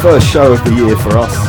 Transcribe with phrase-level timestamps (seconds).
[0.00, 1.47] first show of the year for us.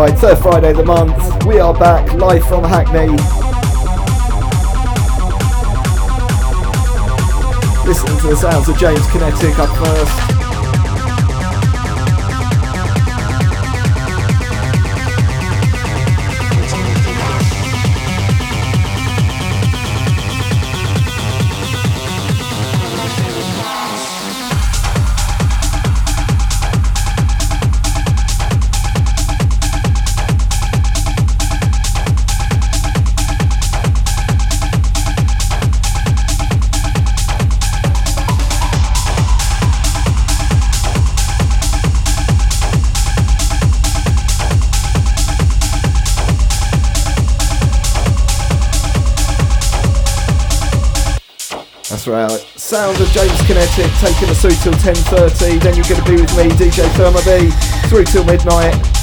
[0.00, 1.44] Right, third Friday of the month.
[1.44, 3.10] We are back live from Hackney.
[7.86, 10.29] Listening to the sounds of James Kinetec up first.
[52.56, 55.60] Sounds of James Kinetec taking us through till 10.30.
[55.60, 58.99] Then you're going to be with me, DJ ThermoBee, through till midnight.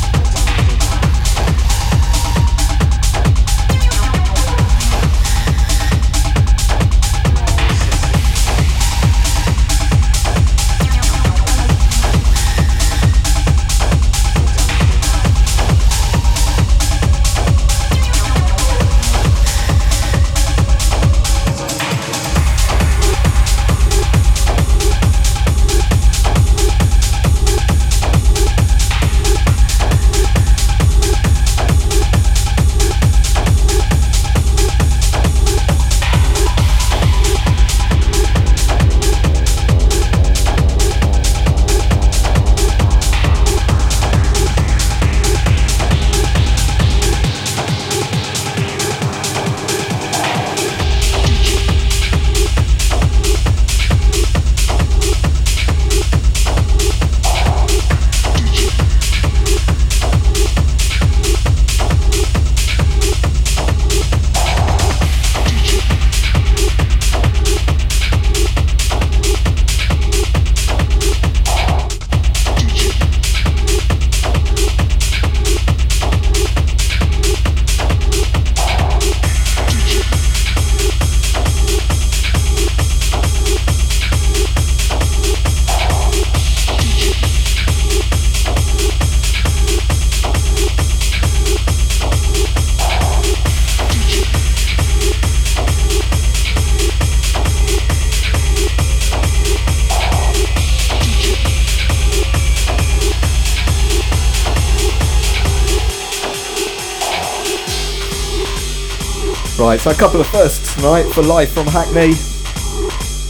[109.67, 112.13] Right, so a couple of firsts tonight for live from Hackney.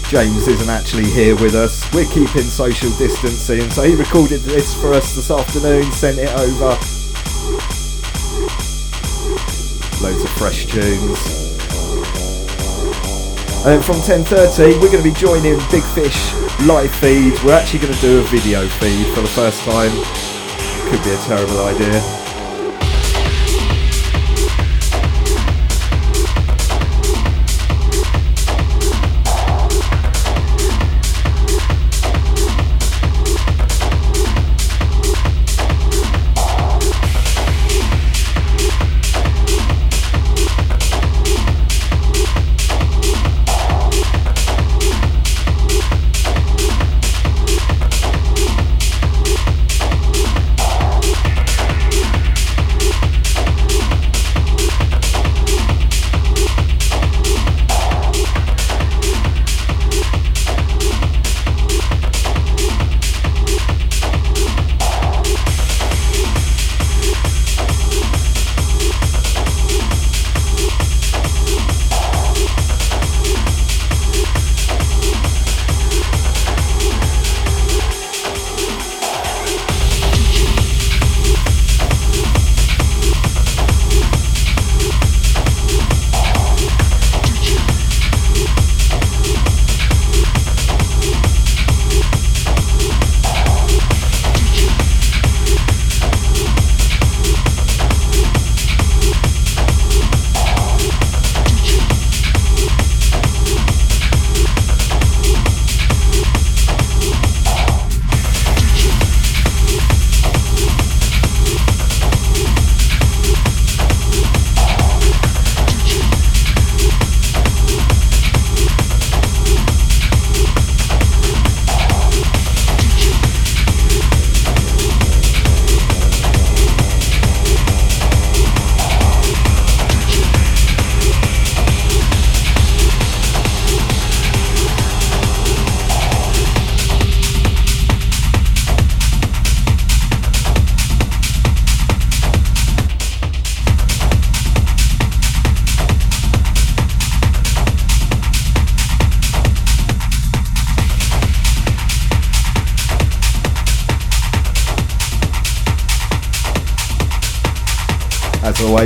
[0.08, 1.92] James isn't actually here with us.
[1.92, 6.78] We're keeping social distancing, so he recorded this for us this afternoon, sent it over.
[9.98, 11.18] Loads of fresh tunes.
[13.66, 16.32] And then from 10.30, we're going to be joining Big Fish
[16.68, 17.34] live feed.
[17.44, 19.90] We're actually going to do a video feed for the first time.
[20.92, 22.17] Could be a terrible idea.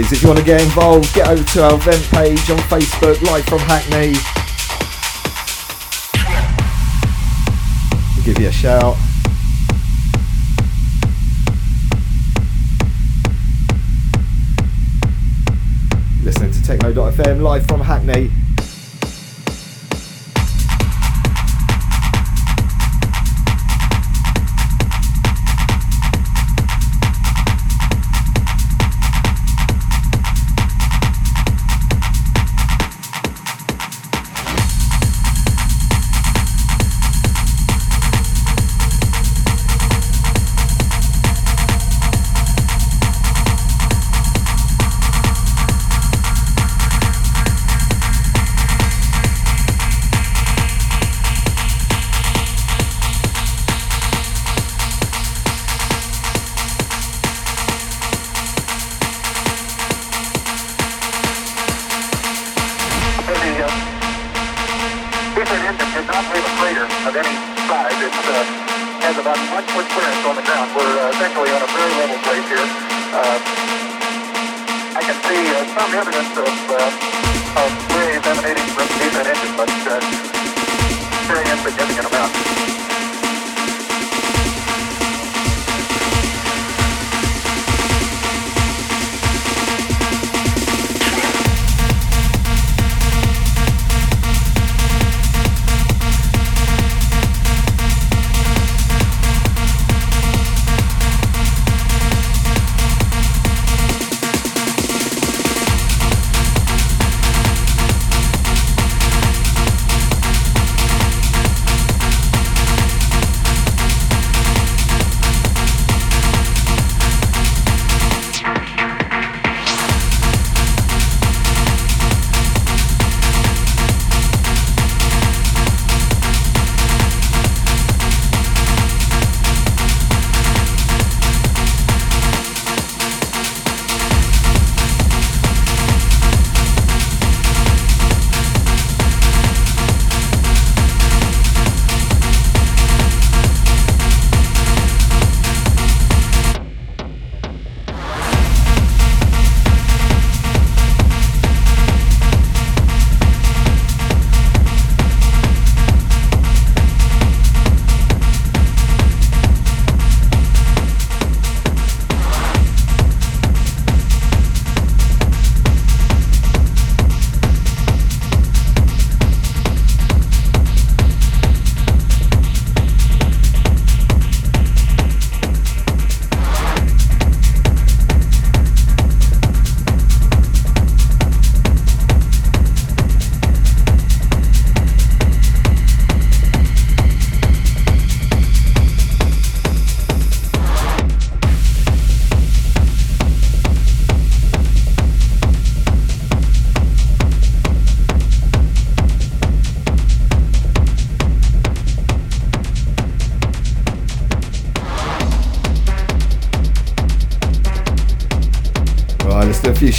[0.10, 3.46] If you want to get involved, get over to our event page on Facebook, Live
[3.46, 4.14] from Hackney.
[8.16, 8.98] We'll give you a shout.
[16.24, 18.32] Listening to Techno.fm live from Hackney.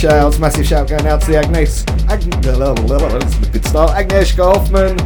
[0.02, 0.40] Shouts.
[0.40, 1.84] Massive shout going out to the Agnes.
[2.08, 3.90] Ag- that's a good start.
[3.90, 4.96] Agnieszka Hoffman.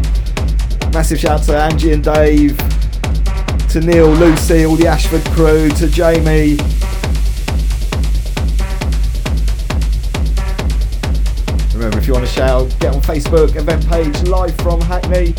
[0.90, 2.56] Massive shout to Angie and Dave.
[3.72, 5.68] To Neil, Lucy, all the Ashford crew.
[5.68, 6.56] To Jamie.
[11.74, 15.34] Remember, if you want to shout, get on Facebook, event page, live from Hackney.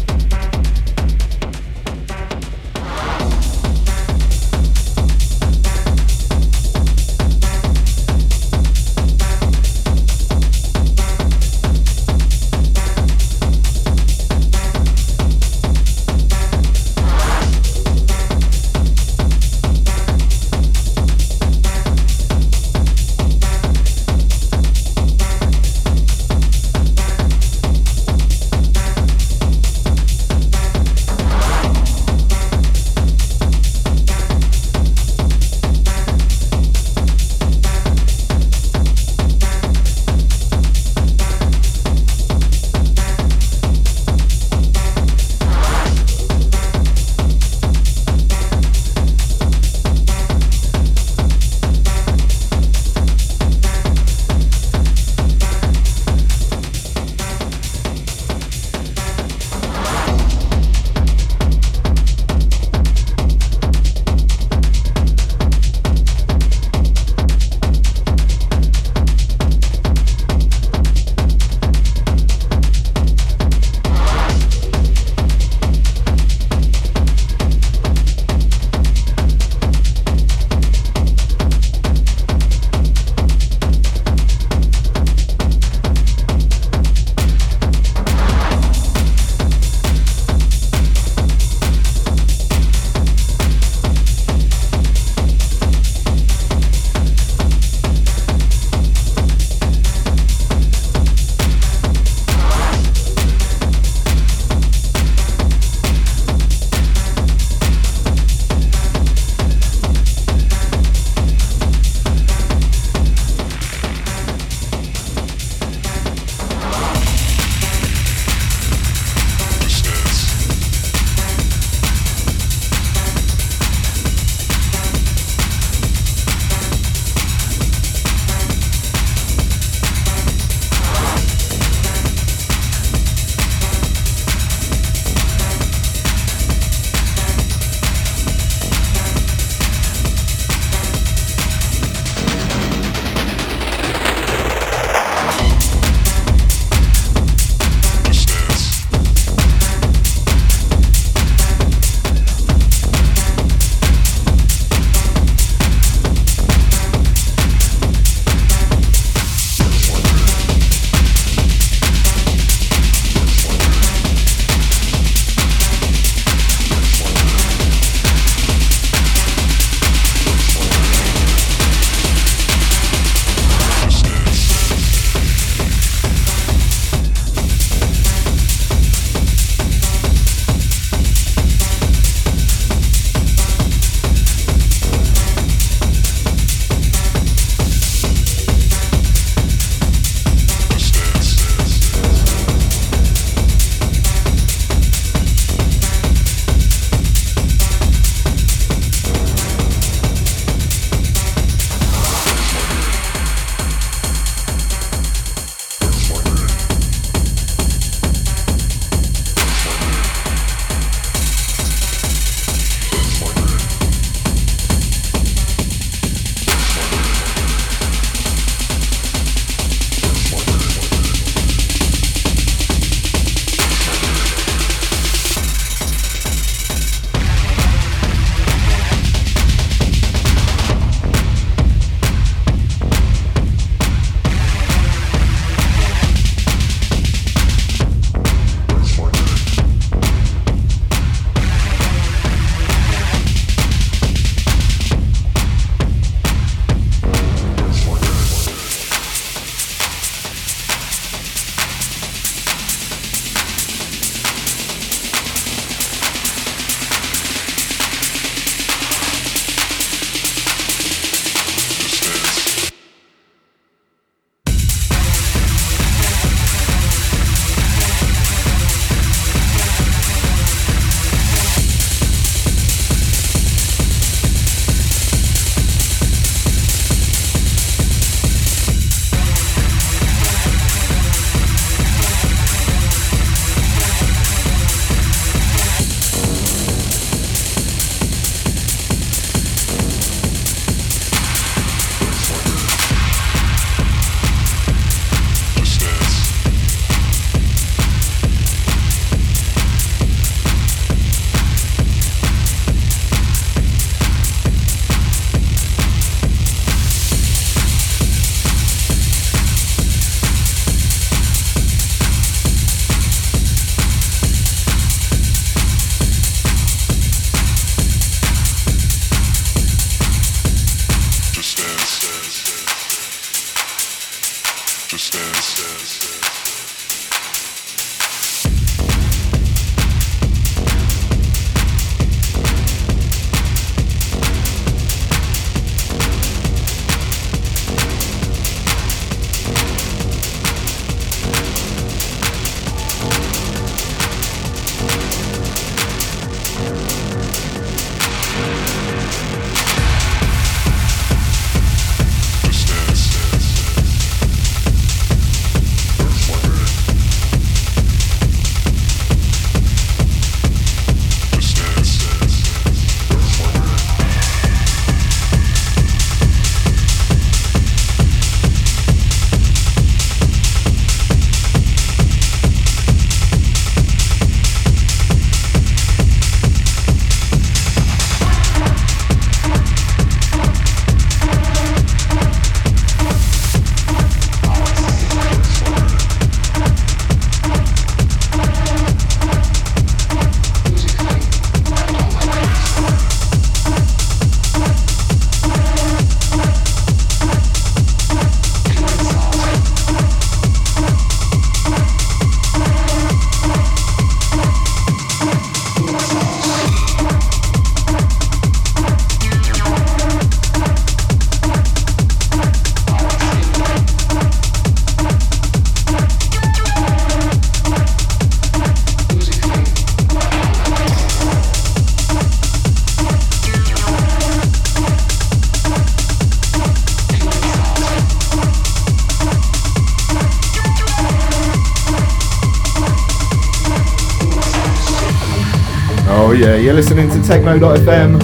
[436.78, 438.22] Listening to Techno.fm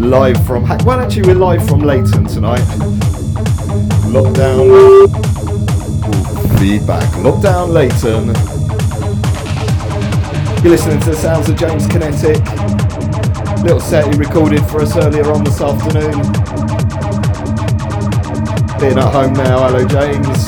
[0.00, 0.66] live from.
[0.84, 2.58] Well, actually, we're live from Leyton tonight.
[4.10, 5.06] Lockdown.
[6.58, 7.08] Feedback.
[7.22, 8.34] Lockdown Leyton.
[10.64, 12.42] You're listening to the sounds of James Kinetec.
[13.62, 16.20] Little set he recorded for us earlier on this afternoon.
[18.80, 20.43] Being at home now, hello James.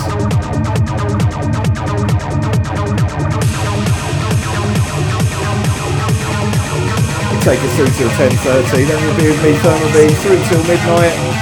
[7.46, 11.36] Take us through till 10.30, then you'll be with me, ThermoBee, through till midnight.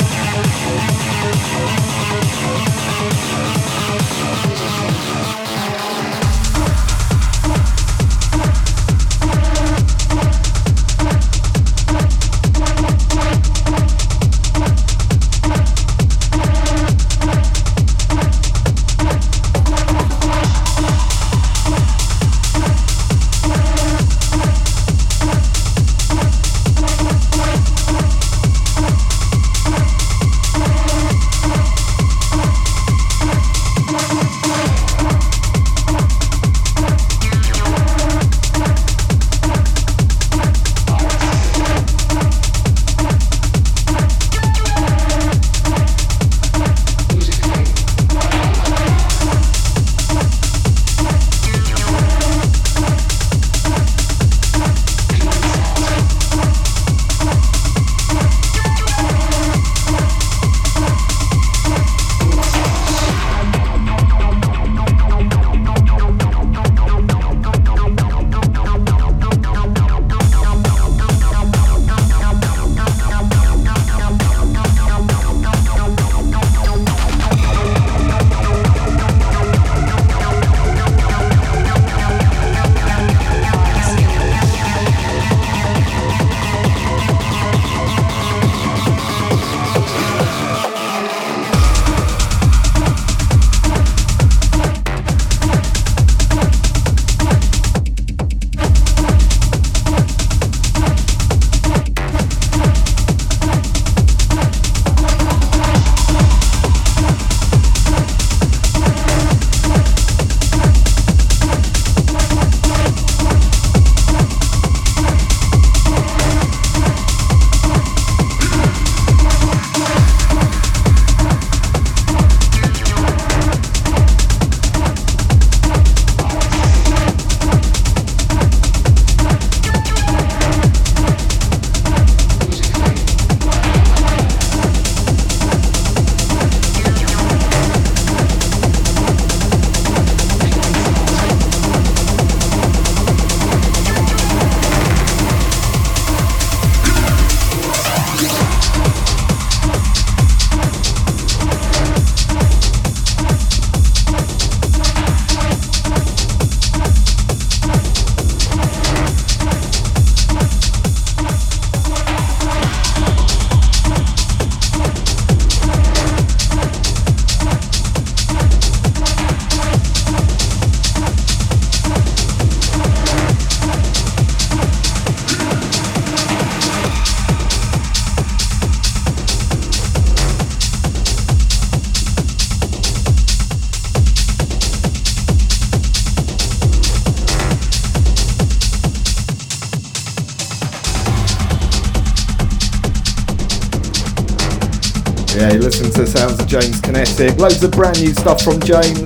[196.95, 197.39] Kinetec.
[197.39, 199.03] Loads of brand new stuff from James.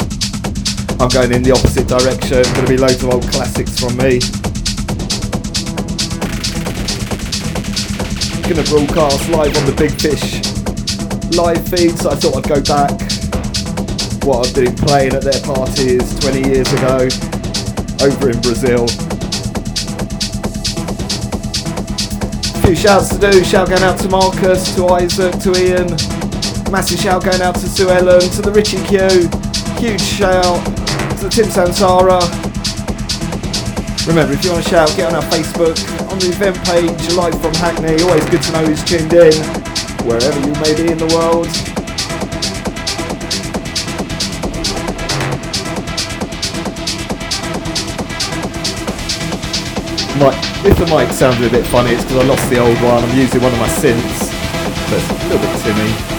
[1.01, 2.42] I'm going in the opposite direction.
[2.42, 4.20] Going to be loads of old classics from me.
[8.44, 10.44] Going to broadcast live on the Big Fish
[11.37, 12.92] live feed, so I thought I'd go back.
[14.24, 17.09] What I've been playing at their parties 20 years ago
[18.05, 18.85] over in Brazil.
[22.53, 23.44] A few shouts to do.
[23.44, 26.17] Shout going out to Marcus, to Isaac, to Ian.
[26.70, 29.00] Massive shout going out to Sue Ellen, to the Richie Q.
[29.81, 30.61] Huge shout
[31.16, 32.20] to Tim Santara.
[34.07, 35.76] Remember, if you want to shout, get on our Facebook,
[36.12, 37.96] on the event page, live from Hackney.
[38.04, 39.33] Always good to know who's tuned in,
[40.04, 41.48] wherever you may be in the world.
[50.20, 50.37] Might
[50.68, 53.02] if the mic sounded a bit funny, it's because I lost the old one.
[53.02, 54.28] I'm using one of my synths,
[54.90, 56.17] but it's a little bit tinny.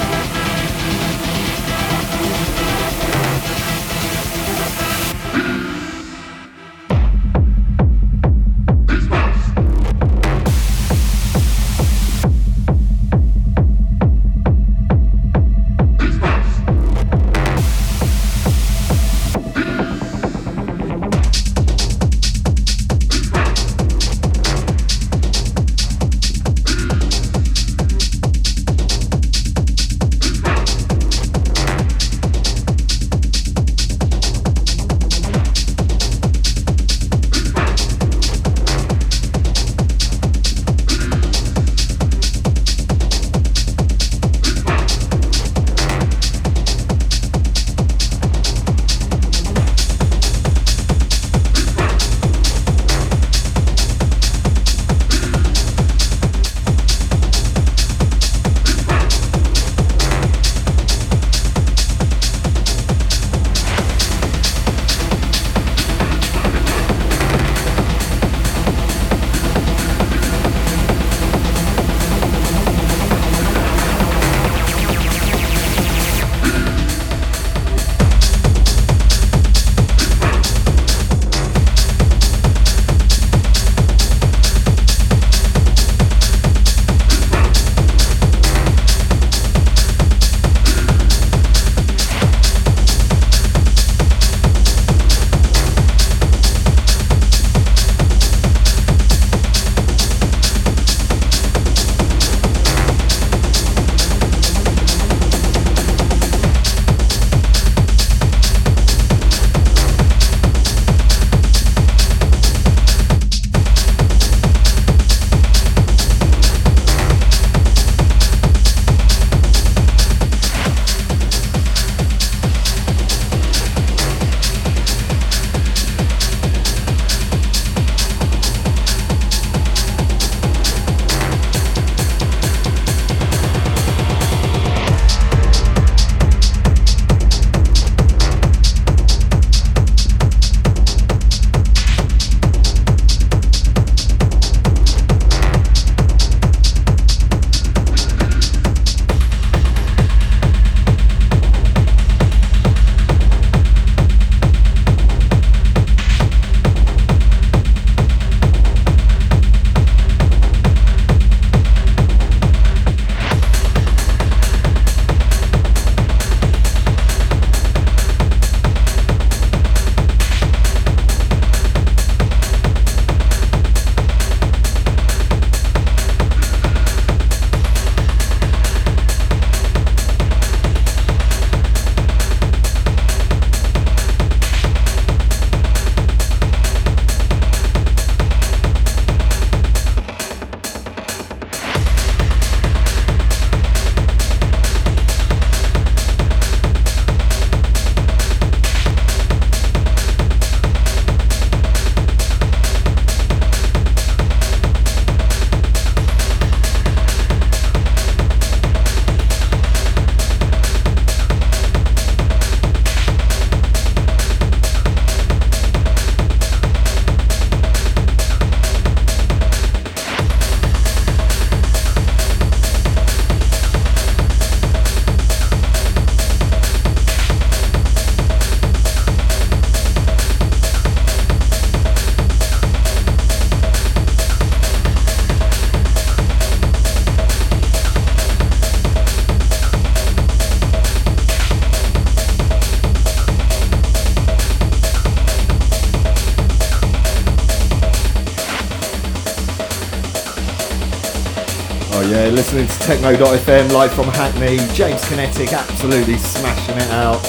[252.51, 254.57] Listening to Techno.fm live from Hackney.
[254.73, 257.23] James Kinetec absolutely smashing it out.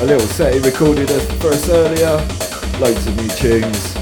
[0.00, 1.08] A little set he recorded
[1.40, 2.18] for us earlier.
[2.78, 4.01] Loads of new tunes.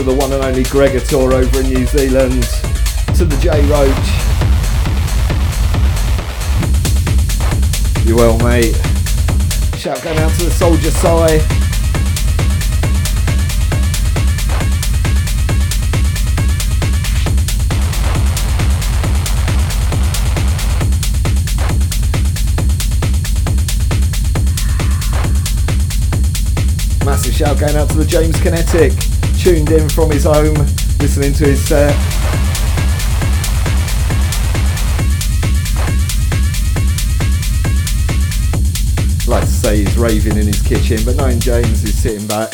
[0.00, 2.42] To the one and only Gregator over in New Zealand,
[3.16, 4.08] to the J Roach.
[8.06, 8.74] You well, mate.
[9.78, 11.36] Shout going out to the Soldier Sai.
[27.04, 29.09] Massive shout going out to the James Kinetec
[29.40, 30.54] tuned in from his home,
[30.98, 31.96] listening to his set.
[39.26, 42.52] like to say he's raving in his kitchen, but knowing James is sitting back.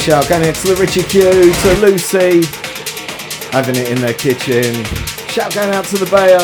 [0.00, 2.40] Shout going out to the Richie Q, to Lucy,
[3.52, 4.82] having it in their kitchen.
[5.28, 6.40] Shout going out to the Bayer,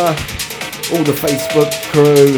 [0.93, 2.37] all the Facebook crew.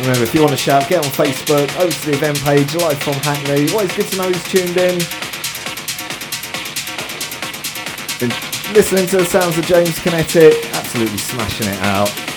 [0.00, 2.98] Remember, if you want to shout, get on Facebook, over to the event page, live
[2.98, 3.70] from Hackney.
[3.70, 4.98] Always good to know who's tuned in.
[8.18, 12.27] Been listening to the sounds of James Kinetec, absolutely smashing it out.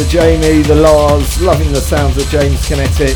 [0.00, 3.14] The Jamie, the Lars, loving the sounds of James Kinetec.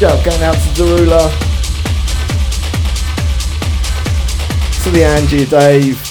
[0.00, 1.30] Shout going out to Darula,
[4.82, 6.05] to the Angie, Dave,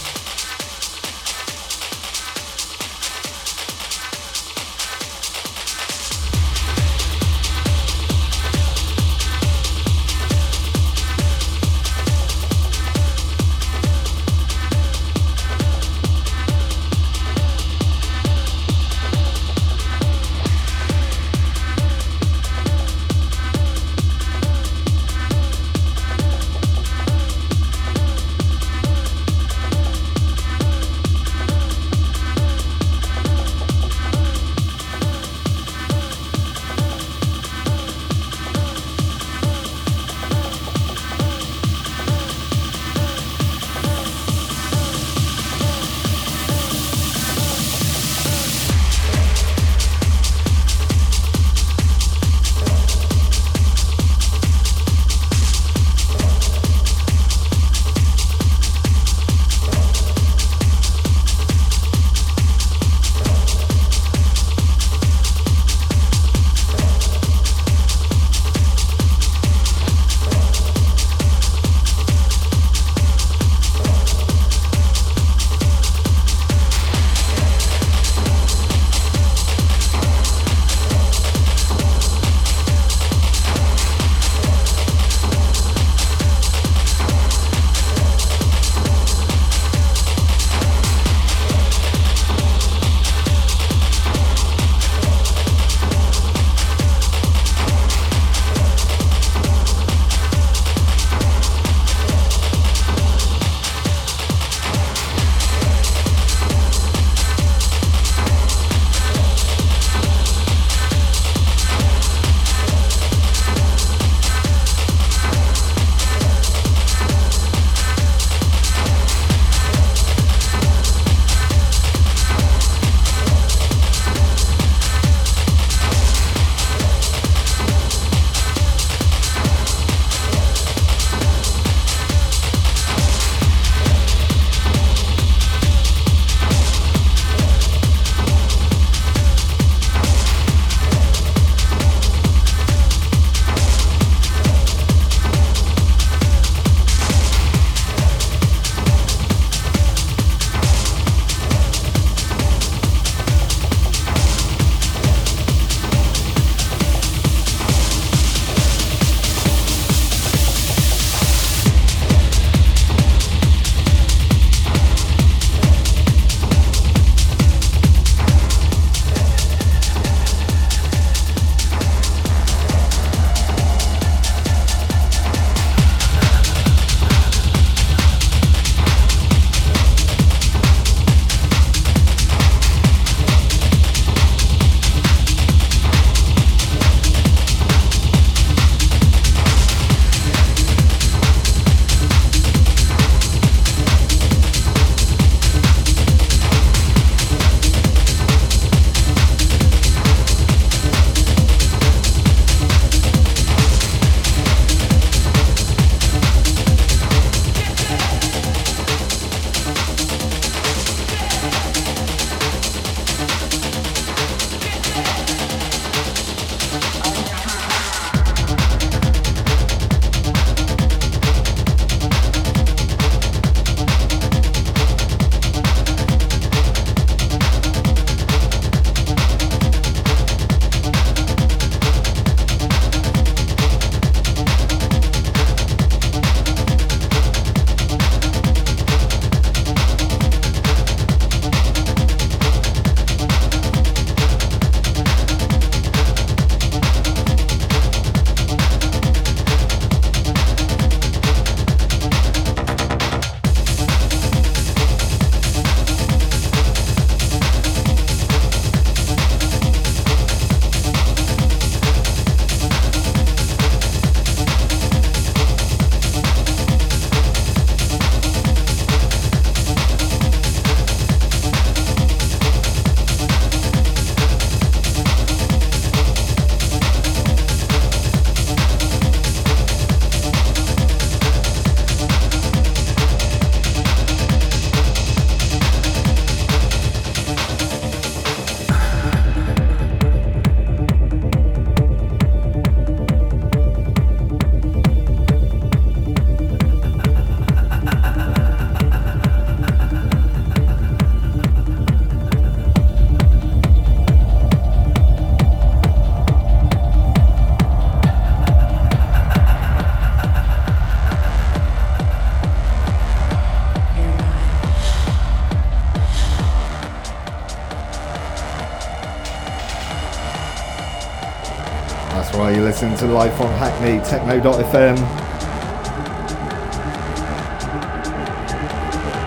[323.07, 324.97] to live from Hackney Techno.fm.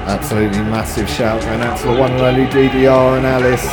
[0.06, 3.64] Absolutely massive shout going out to the one and only DDR and Alice.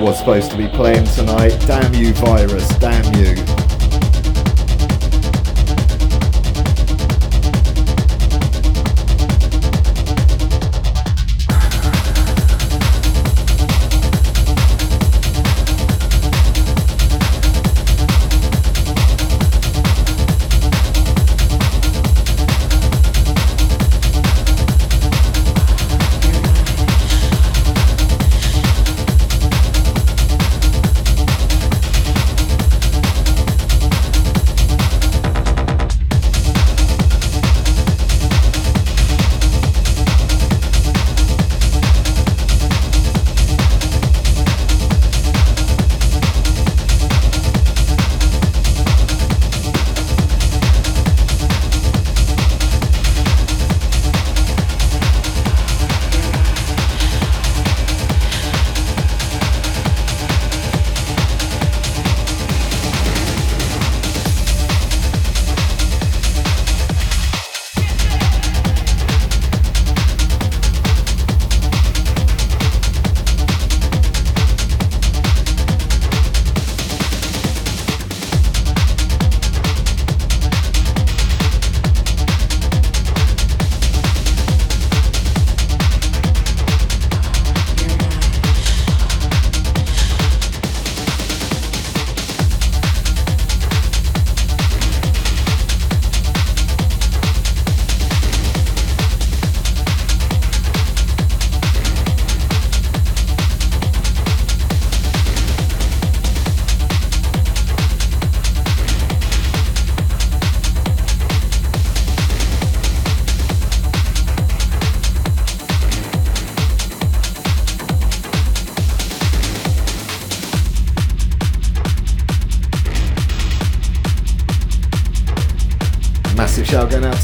[0.00, 1.56] Was supposed to be playing tonight.
[1.66, 2.68] Damn you, virus.
[2.78, 3.65] Damn you.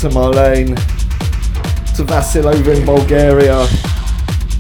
[0.03, 0.75] To Marlene,
[1.95, 3.65] to Vasil over in Bulgaria,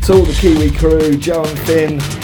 [0.03, 2.22] to all the Kiwi crew, Joe and Finn,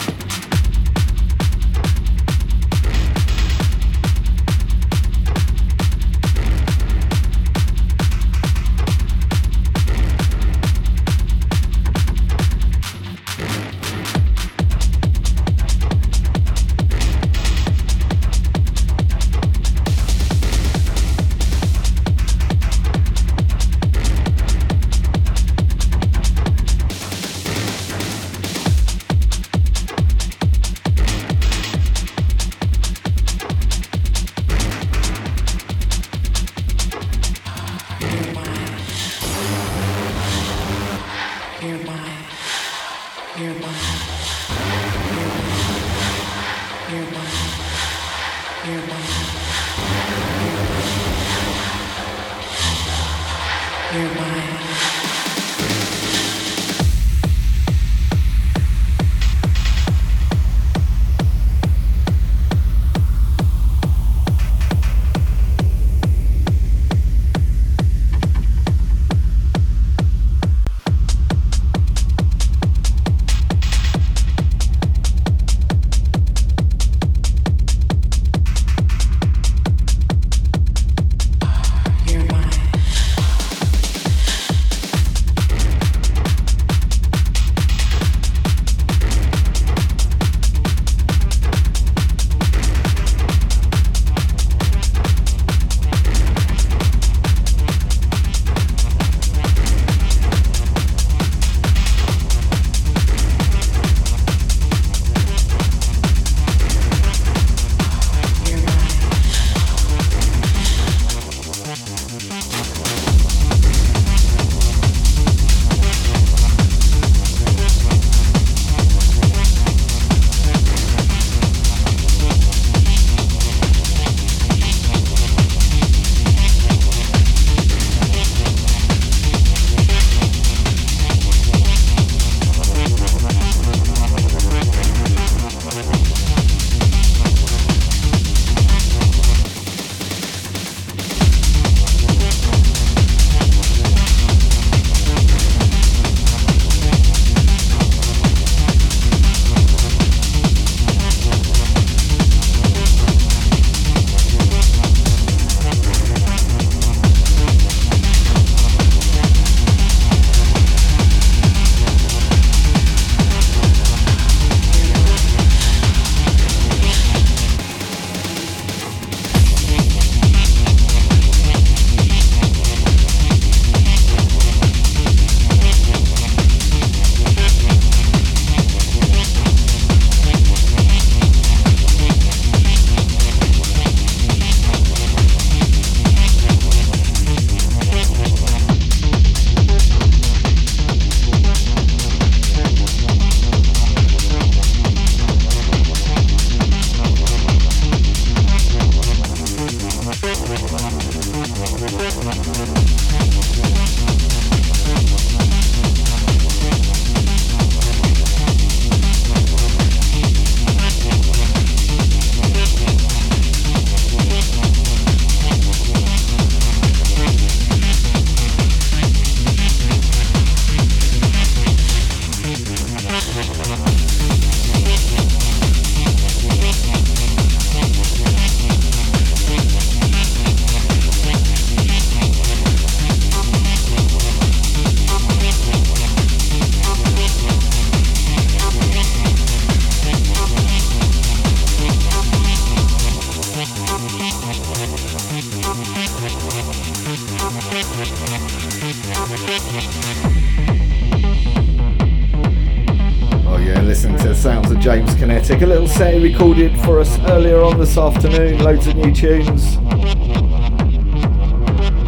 [257.89, 258.59] this afternoon.
[258.59, 259.79] Loads of new tunes.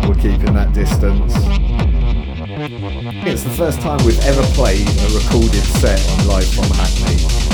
[0.07, 1.33] We're keeping that distance.
[3.26, 7.49] It's the first time we've ever played a recorded set on Live from Hackney.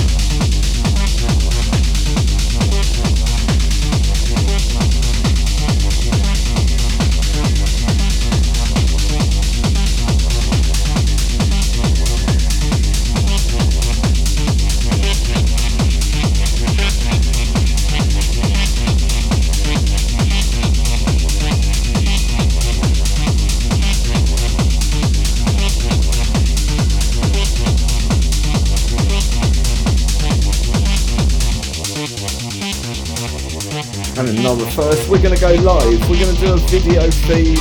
[34.77, 35.97] First, we're going to go live.
[36.05, 37.57] We're going to do a video feed.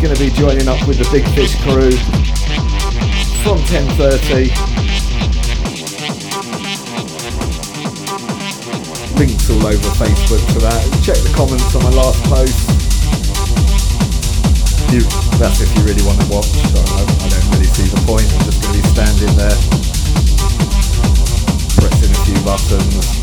[0.00, 1.92] Going to be joining up with the Big Fish crew
[3.44, 4.48] from 10.30.
[9.20, 10.80] Links all over Facebook for that.
[11.04, 12.56] Check the comments on my last post.
[14.88, 15.04] You,
[15.36, 16.48] that's if you really want to watch.
[16.48, 18.24] I, I don't really see the point.
[18.24, 19.58] I'm just going to be standing there,
[21.76, 23.21] pressing a few buttons.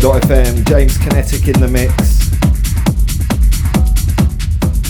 [0.00, 1.92] Techno.fm, James Kinetec in the mix.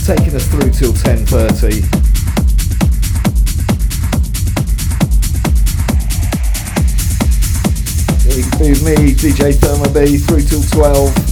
[0.07, 1.81] Taking us through till 10.30.
[8.61, 11.30] With me, DJ ThermoBee, through till 12.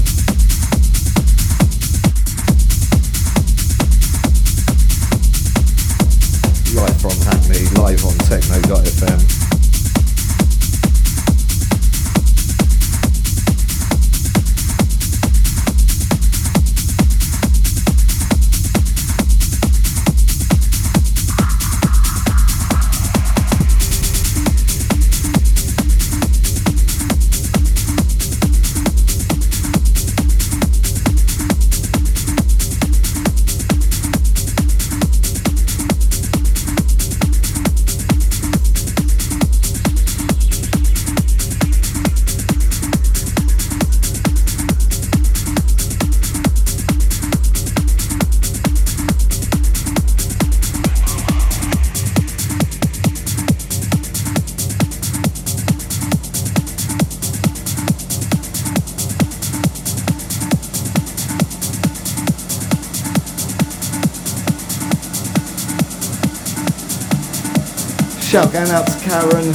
[68.40, 69.54] Shout going out to Karen,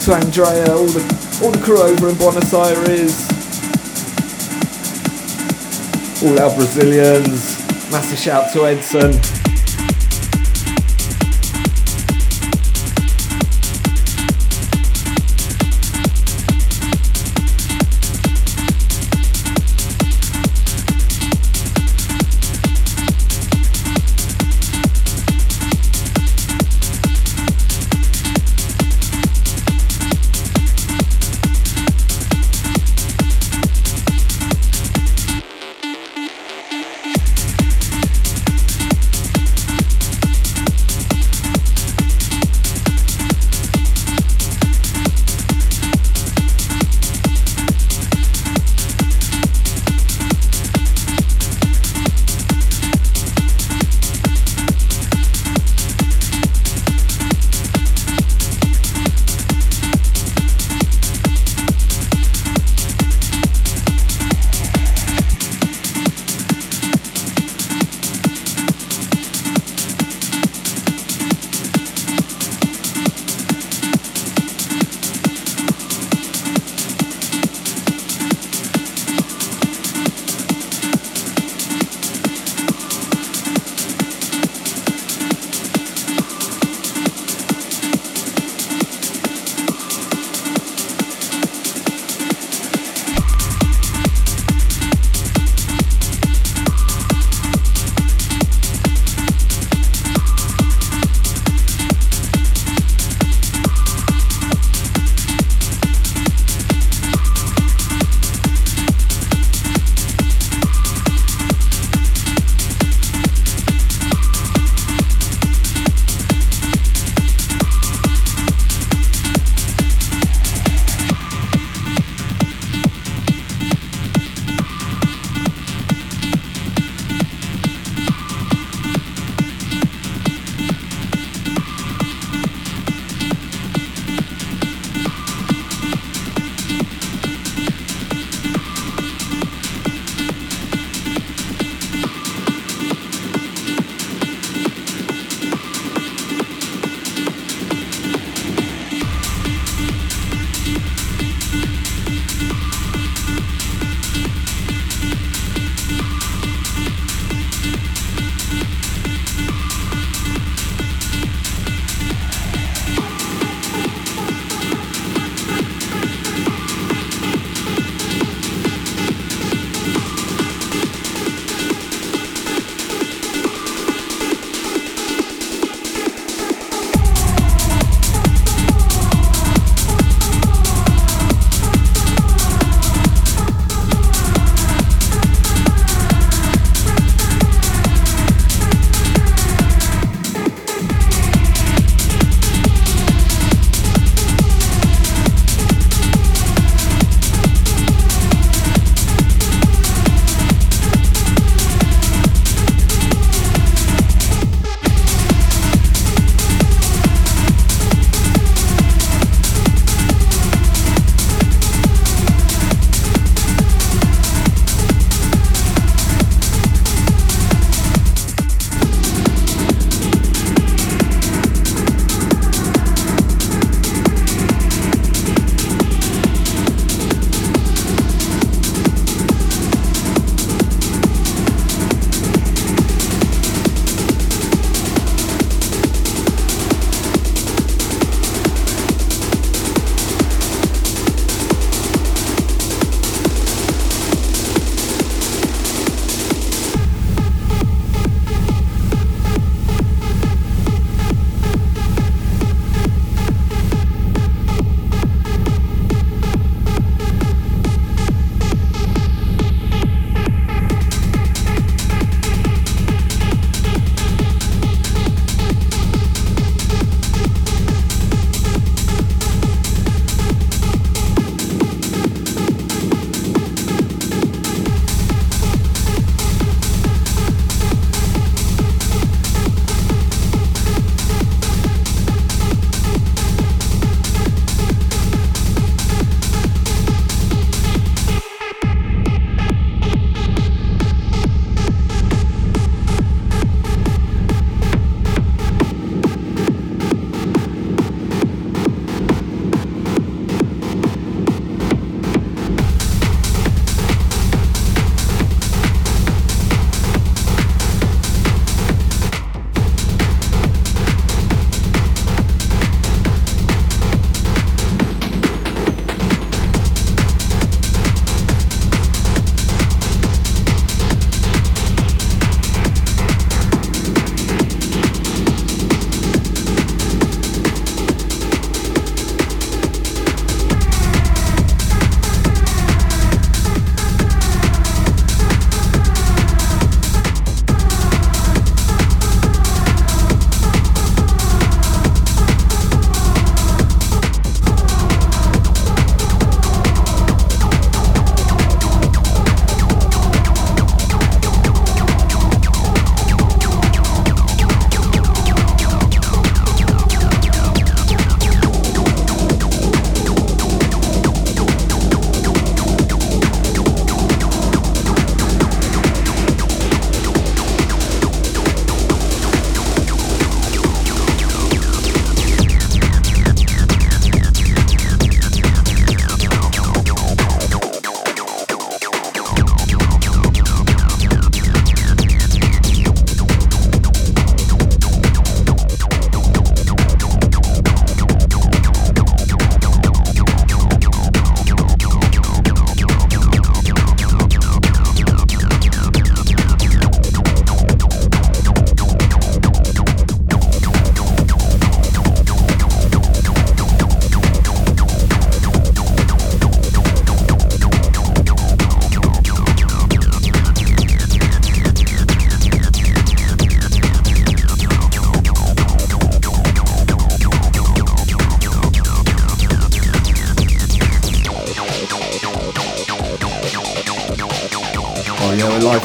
[0.00, 3.30] to Andrea, all the all the crew over in Buenos Aires,
[6.20, 7.60] all our Brazilians.
[7.92, 9.43] Massive shout to Edson.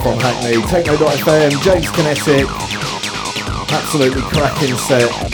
[0.10, 2.48] From Hackney, Techno.fm, James Kinetec.
[3.70, 5.29] Absolutely cracking set.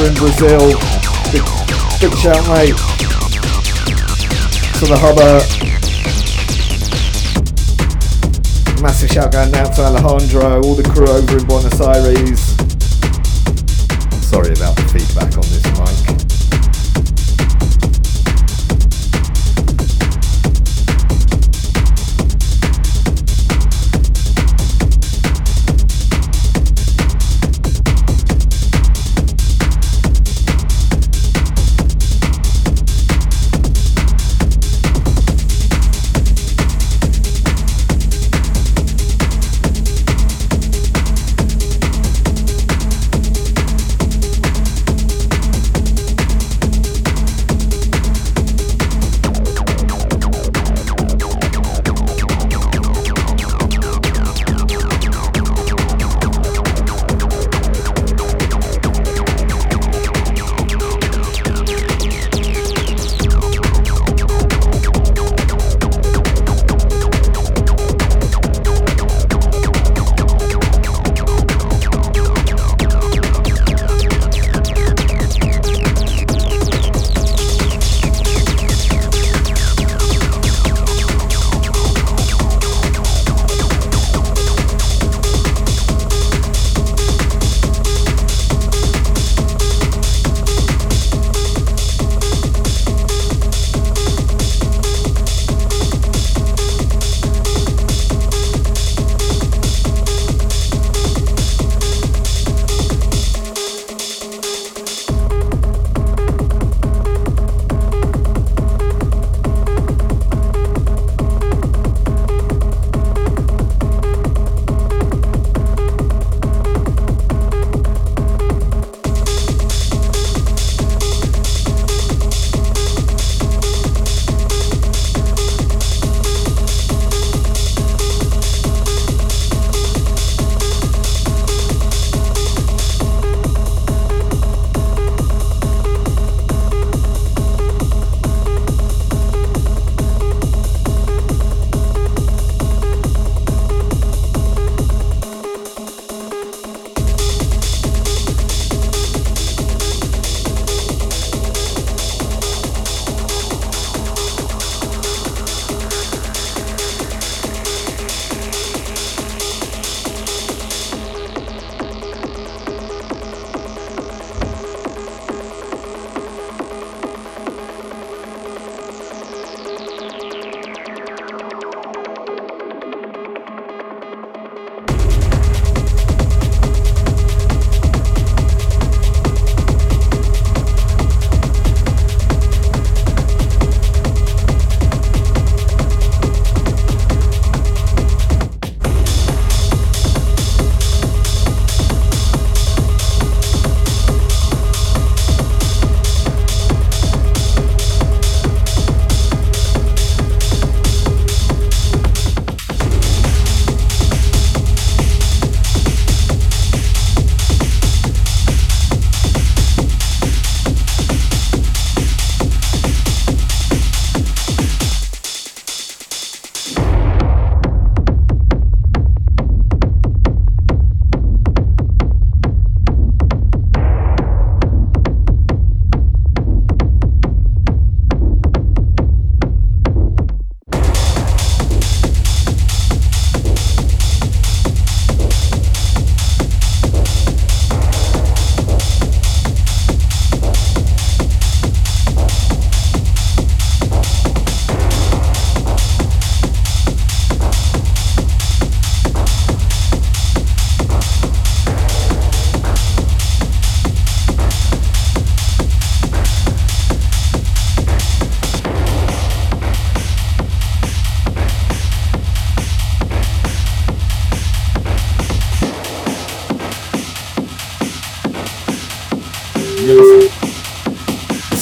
[0.00, 0.78] Over in Brazil.
[1.32, 1.44] Big,
[2.00, 2.76] big shout, mate.
[4.78, 5.40] To the Hubber.
[8.76, 10.79] Uh, massive shout out to Alejandro, all the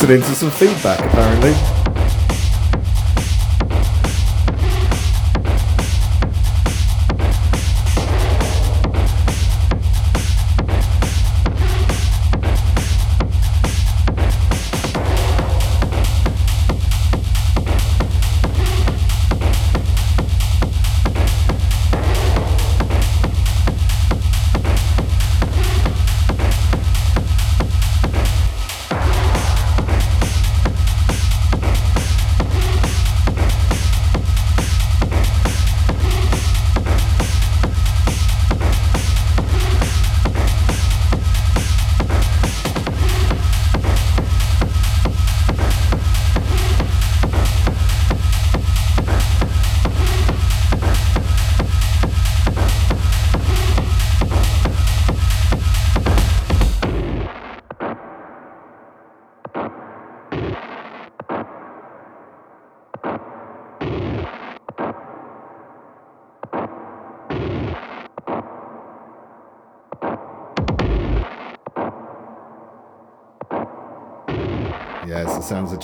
[0.08, 1.77] listening to some feedback apparently.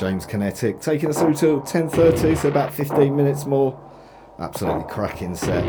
[0.04, 3.80] James Kinetec, taking us through till 10.30, so about 15 minutes more.
[4.38, 5.64] Absolutely cracking set.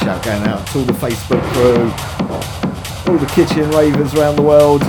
[0.00, 4.80] Shout going out to all the Facebook crew, all the kitchen ravers around the world.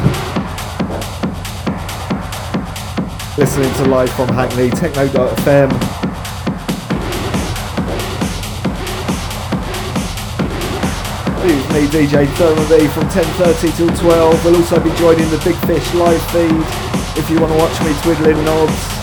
[3.37, 5.86] Listening to live from Hackney, Techno.fm.
[11.81, 14.45] me, DJ ThermoBee from 10.30 till 12.
[14.45, 16.51] We'll also be joining the Big Fish live feed
[17.17, 18.96] if you want to watch me twiddling knobs.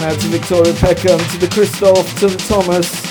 [0.00, 3.01] Out to Victoria Peckham, to the Christoph, to the Thomas,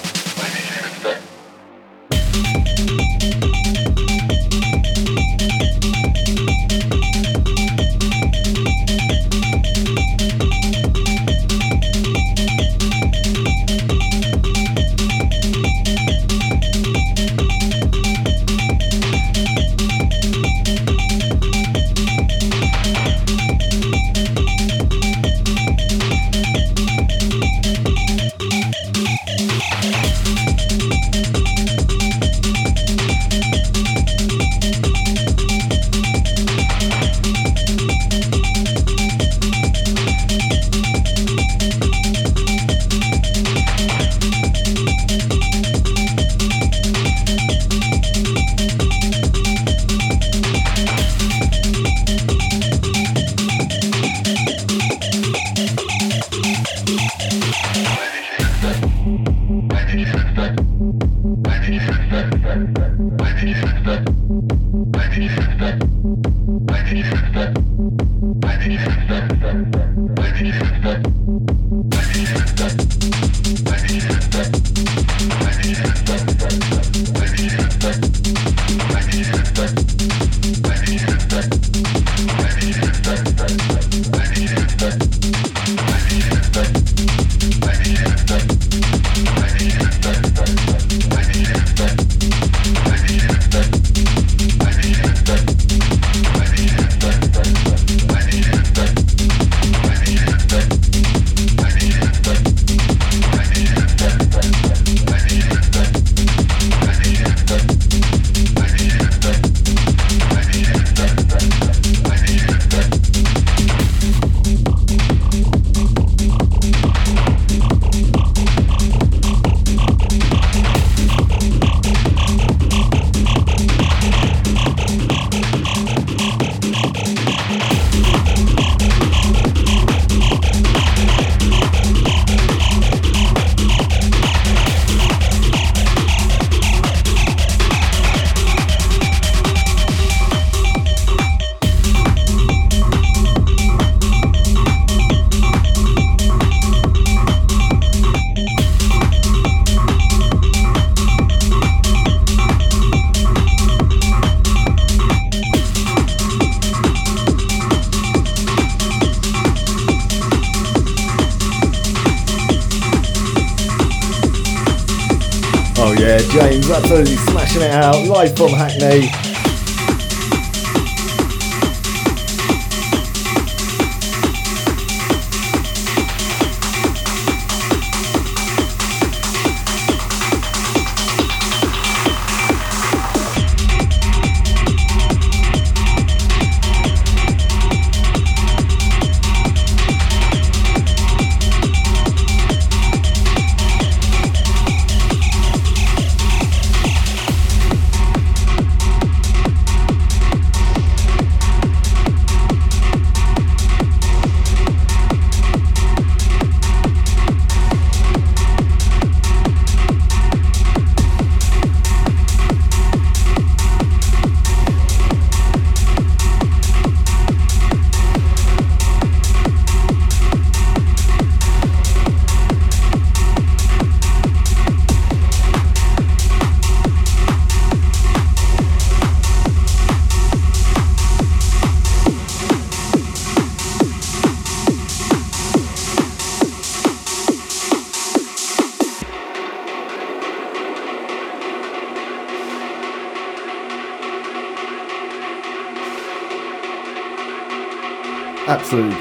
[166.73, 169.20] absolutely smashing it out live from Hackney.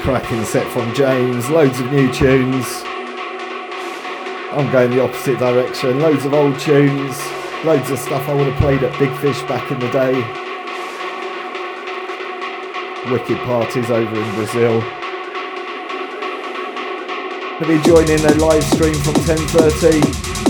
[0.01, 2.65] Cracking set from James, loads of new tunes.
[4.51, 7.17] I'm going the opposite direction, loads of old tunes,
[7.63, 10.13] loads of stuff I would have played at Big Fish back in the day.
[13.11, 14.81] Wicked parties over in Brazil.
[17.59, 20.40] Gonna be joining a live stream from 10.30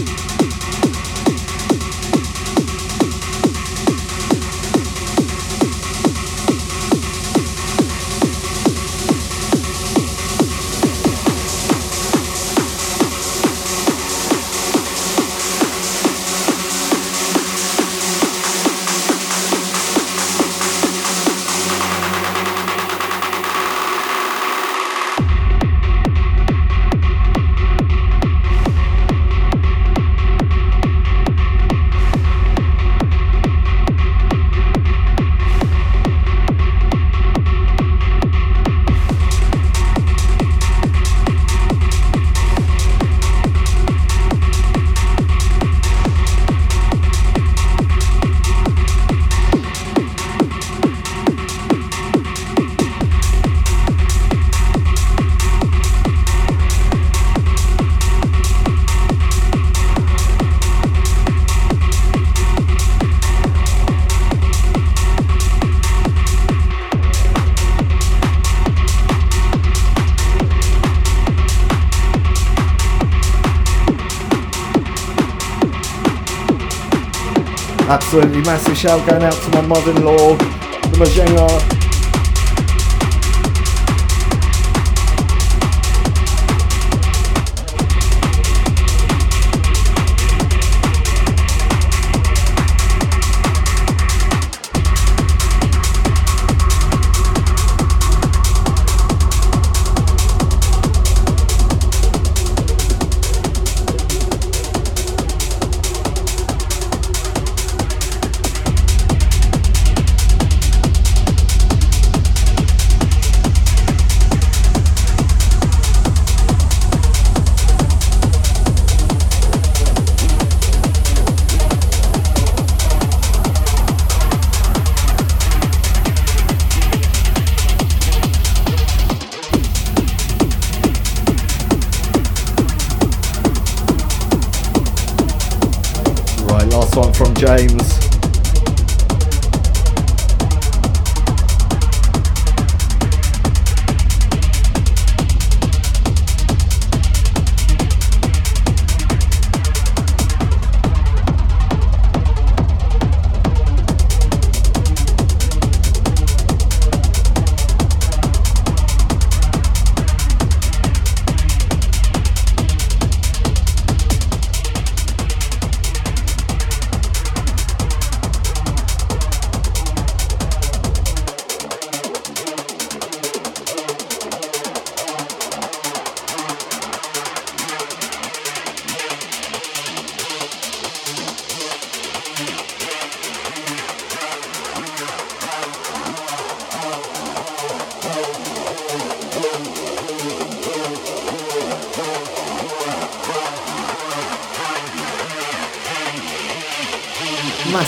[78.14, 81.81] Absolutely massive shout going out to my mother-in-law, the Majenga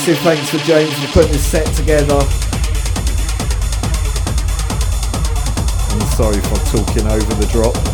[0.06, 2.16] massive thanks for James for putting this set together.
[5.92, 7.93] I'm sorry for talking over the drop.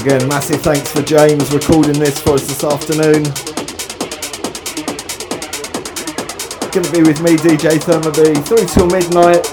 [0.00, 3.24] Again, massive thanks for James recording this for us this afternoon.
[6.72, 9.44] Gonna be with me, DJ Thermobee, through till midnight.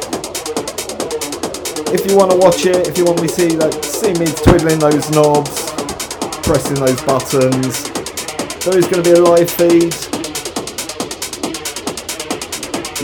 [1.94, 4.28] If you want to watch it, if you want me to see, like, see me
[4.44, 5.52] twiddling those knobs,
[6.44, 7.84] pressing those buttons,
[8.64, 9.96] there is going to be a live feed.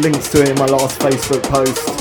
[0.02, 1.93] Links to it in my last Facebook post.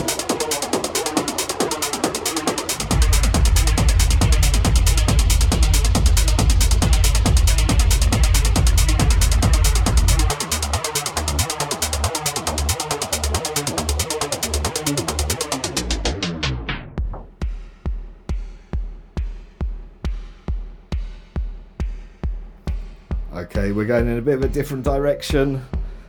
[23.93, 25.63] Going in a bit of a different direction.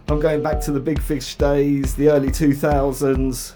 [0.07, 3.53] I'm going back to the Big Fish days, the early 2000s.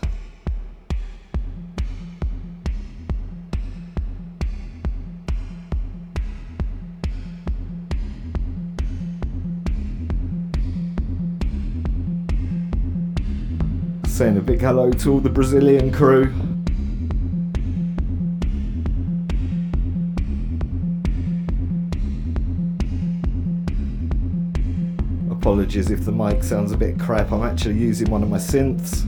[14.09, 16.46] Saying a big hello to all the Brazilian crew.
[25.77, 27.31] Apologies if the mic sounds a bit crap.
[27.31, 29.06] I'm actually using one of my synths.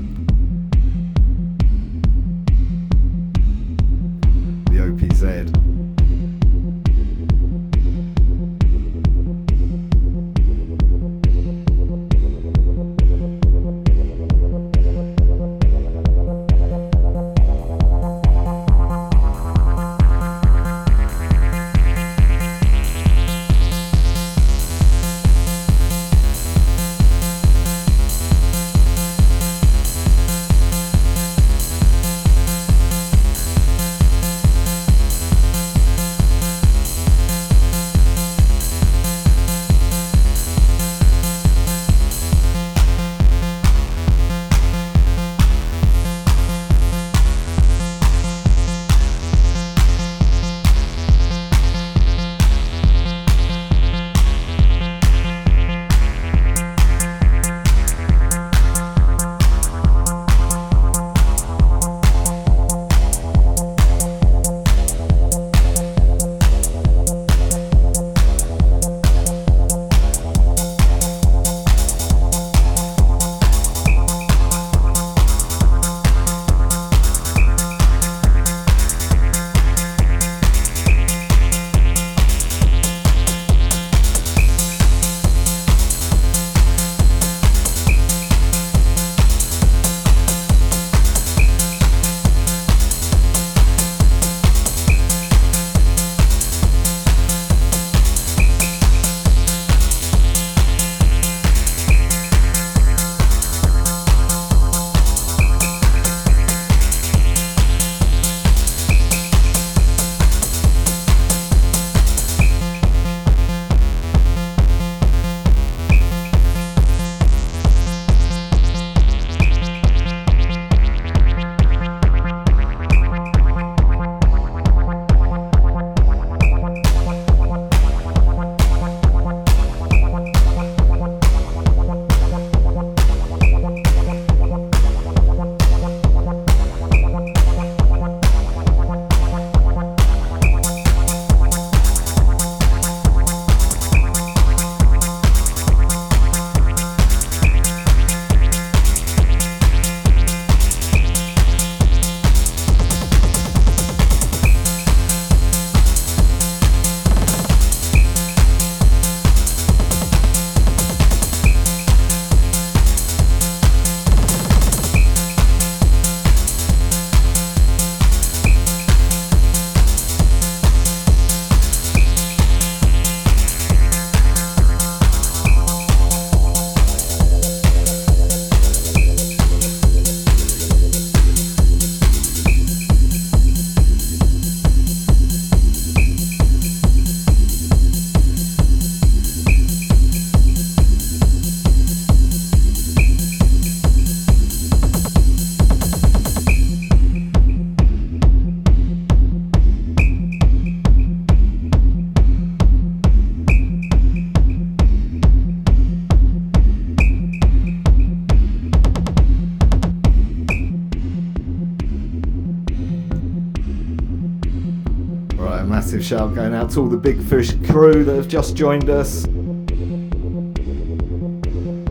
[215.89, 219.25] Massive shout going out to all the Big Fish crew that have just joined us.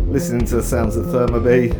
[0.07, 1.73] Listening to the sounds of ThermoBee.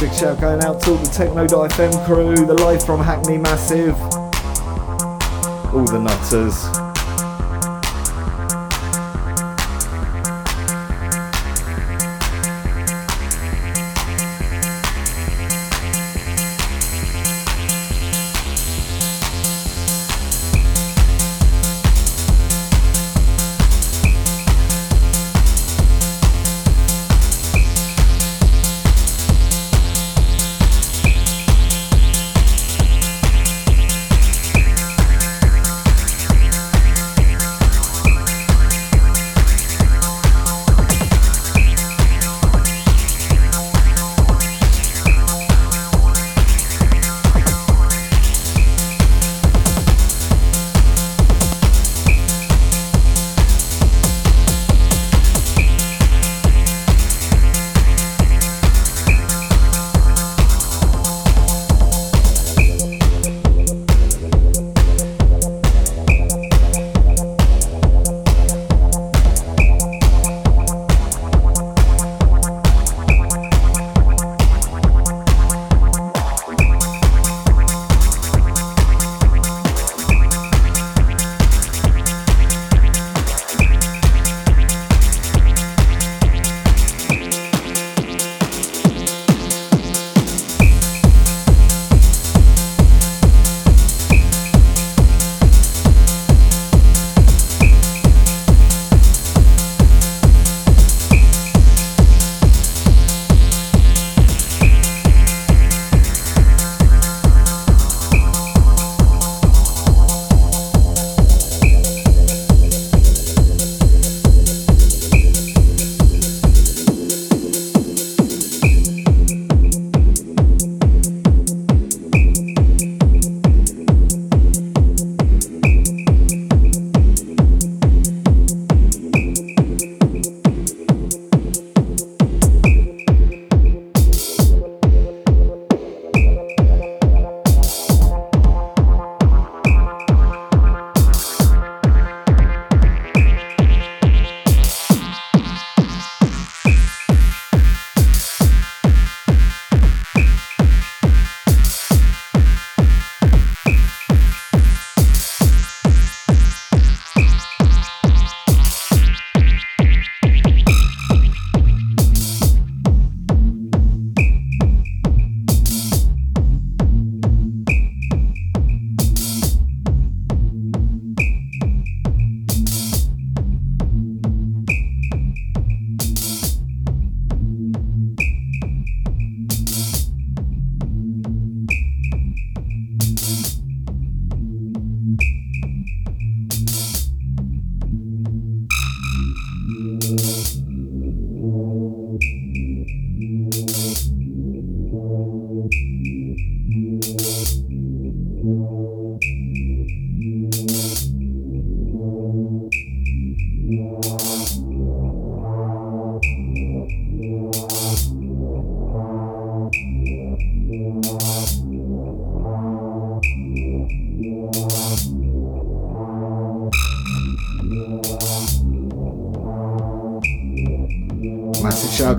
[0.00, 4.00] Big shout going out to all the Techno.fm crew, the live from Hackney Massive,
[5.74, 6.79] all the nutters.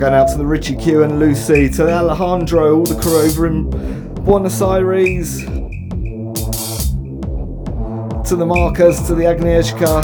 [0.02, 3.70] Going out to the Richie Q and Lucy, to Alejandro, all the crew over in
[4.16, 5.42] Buenos Aires,
[8.28, 10.02] to the Marcus, to the Agnieszka.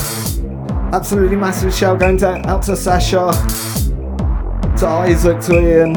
[0.93, 3.31] Absolutely massive shout going to, out to Sasha,
[4.77, 5.93] to Isaac, to Ian.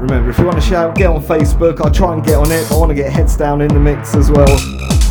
[0.00, 1.82] Remember, if you want to shout, get on Facebook.
[1.82, 2.72] I'll try and get on it.
[2.72, 5.01] I want to get heads down in the mix as well.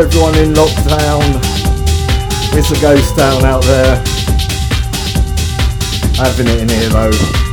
[0.00, 1.20] Everyone in lockdown.
[2.56, 3.96] It's a ghost town out there.
[6.16, 7.49] Having it in here though.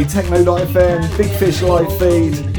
[0.00, 2.56] Hackney, Techno.fm, Big Fish live feed.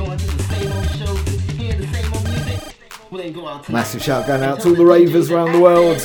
[3.70, 6.00] Massive shout going out to all the ravers around the world.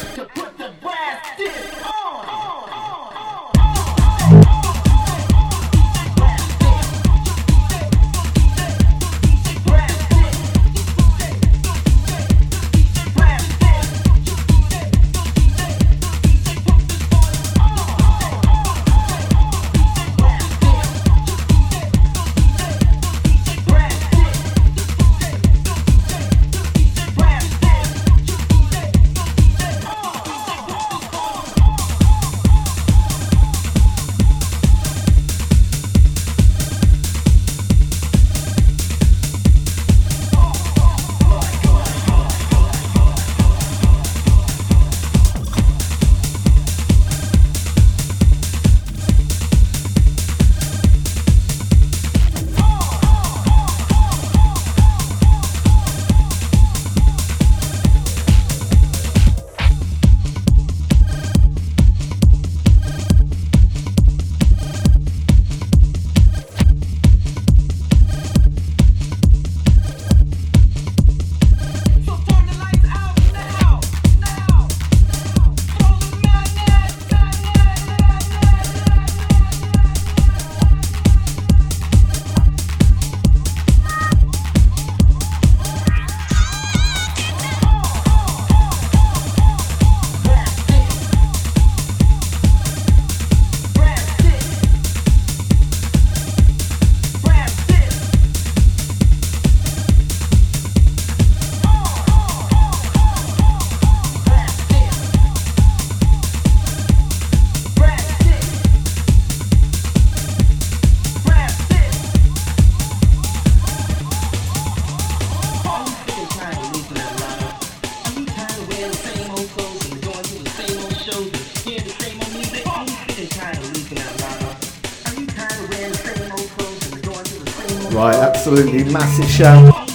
[128.99, 129.91] Massive shout.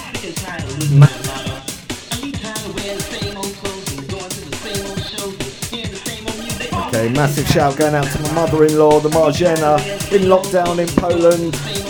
[6.88, 9.80] Okay, massive shout going out to my mother-in-law, the Marjena,
[10.12, 11.81] in lockdown in Poland.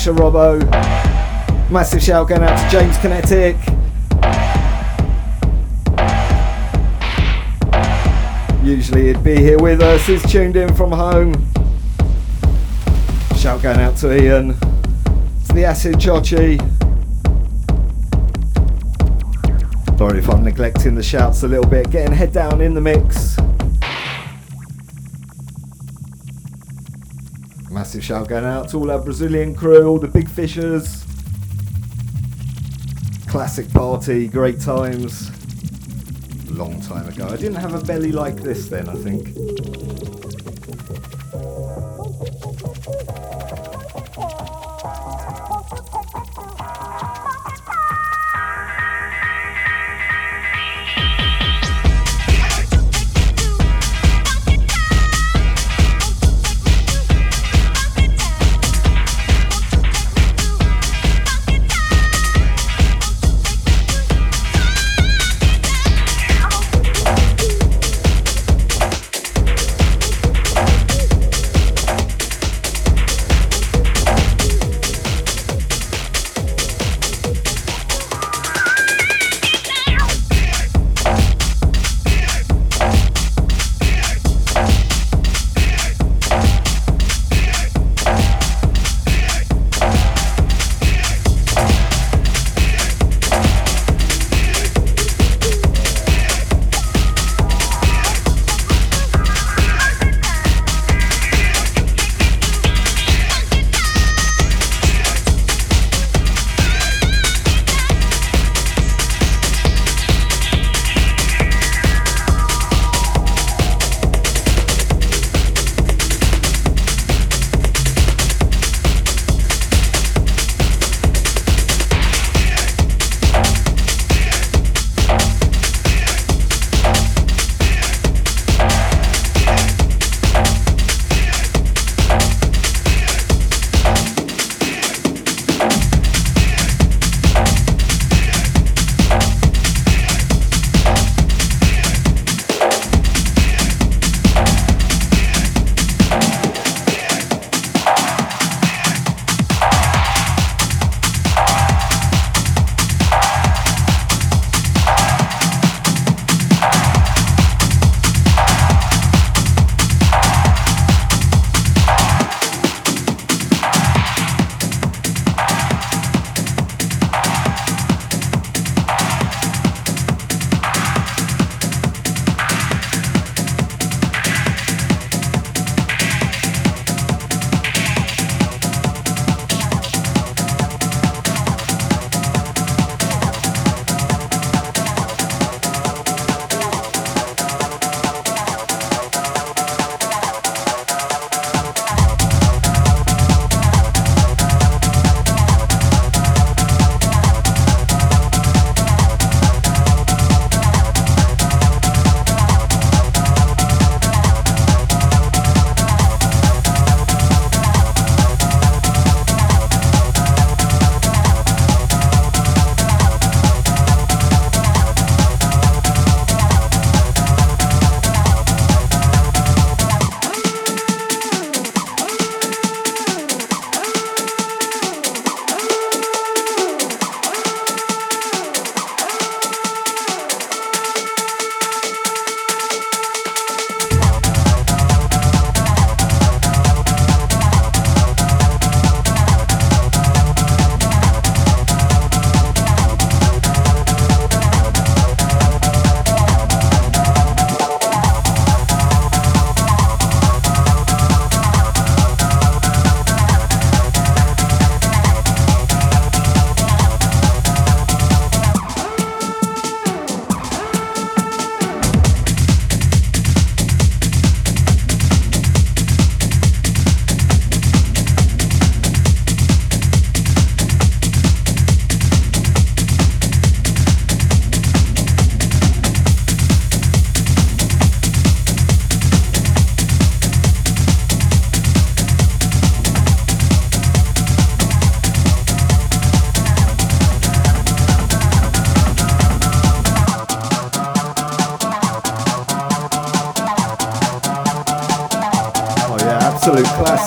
[0.00, 1.70] Sasha Robbo.
[1.70, 3.54] Massive shout going out to James Kinetec.
[8.64, 11.34] Usually he'd be here with us, he's tuned in from home.
[13.36, 16.58] Shout going out to Ian, to the Acid Chochi.
[19.98, 23.19] Sorry if I'm neglecting the shouts a little bit, getting head down in the mix.
[28.10, 31.04] Shout going out to all our Brazilian crew, all the big fishers.
[33.28, 35.30] Classic party, great times.
[36.50, 37.28] Long time ago.
[37.28, 39.49] I didn't have a belly like this then, I think.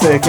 [0.05, 0.27] Eric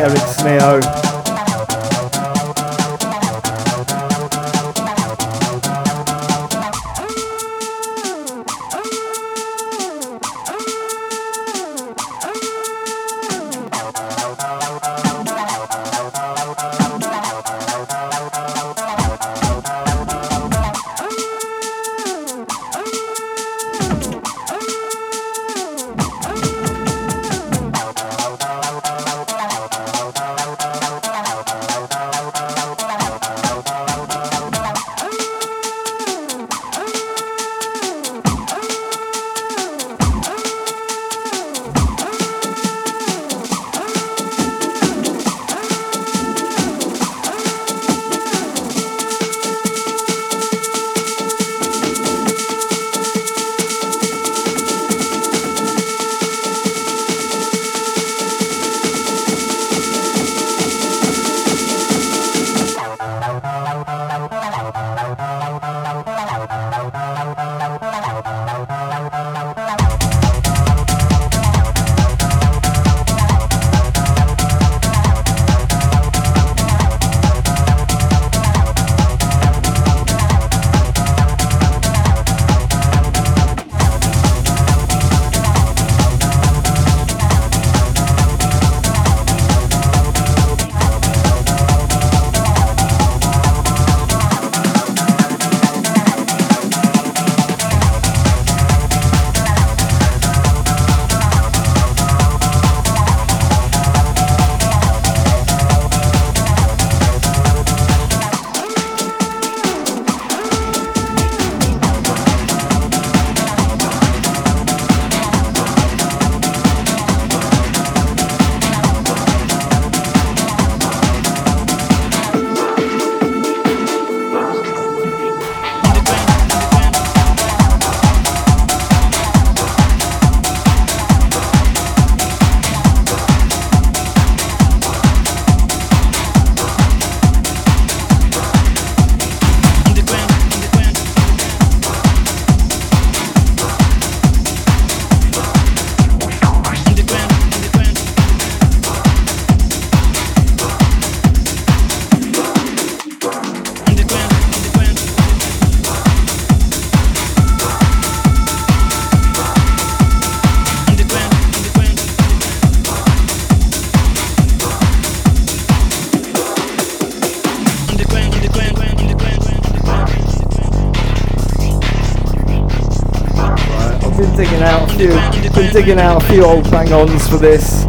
[175.74, 177.82] digging out a few old bang-ons for this.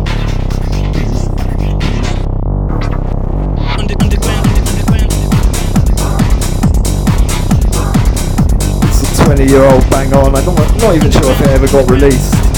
[8.82, 10.34] It's a 20-year-old bang-on.
[10.34, 12.55] I'm not, not even sure if it ever got released.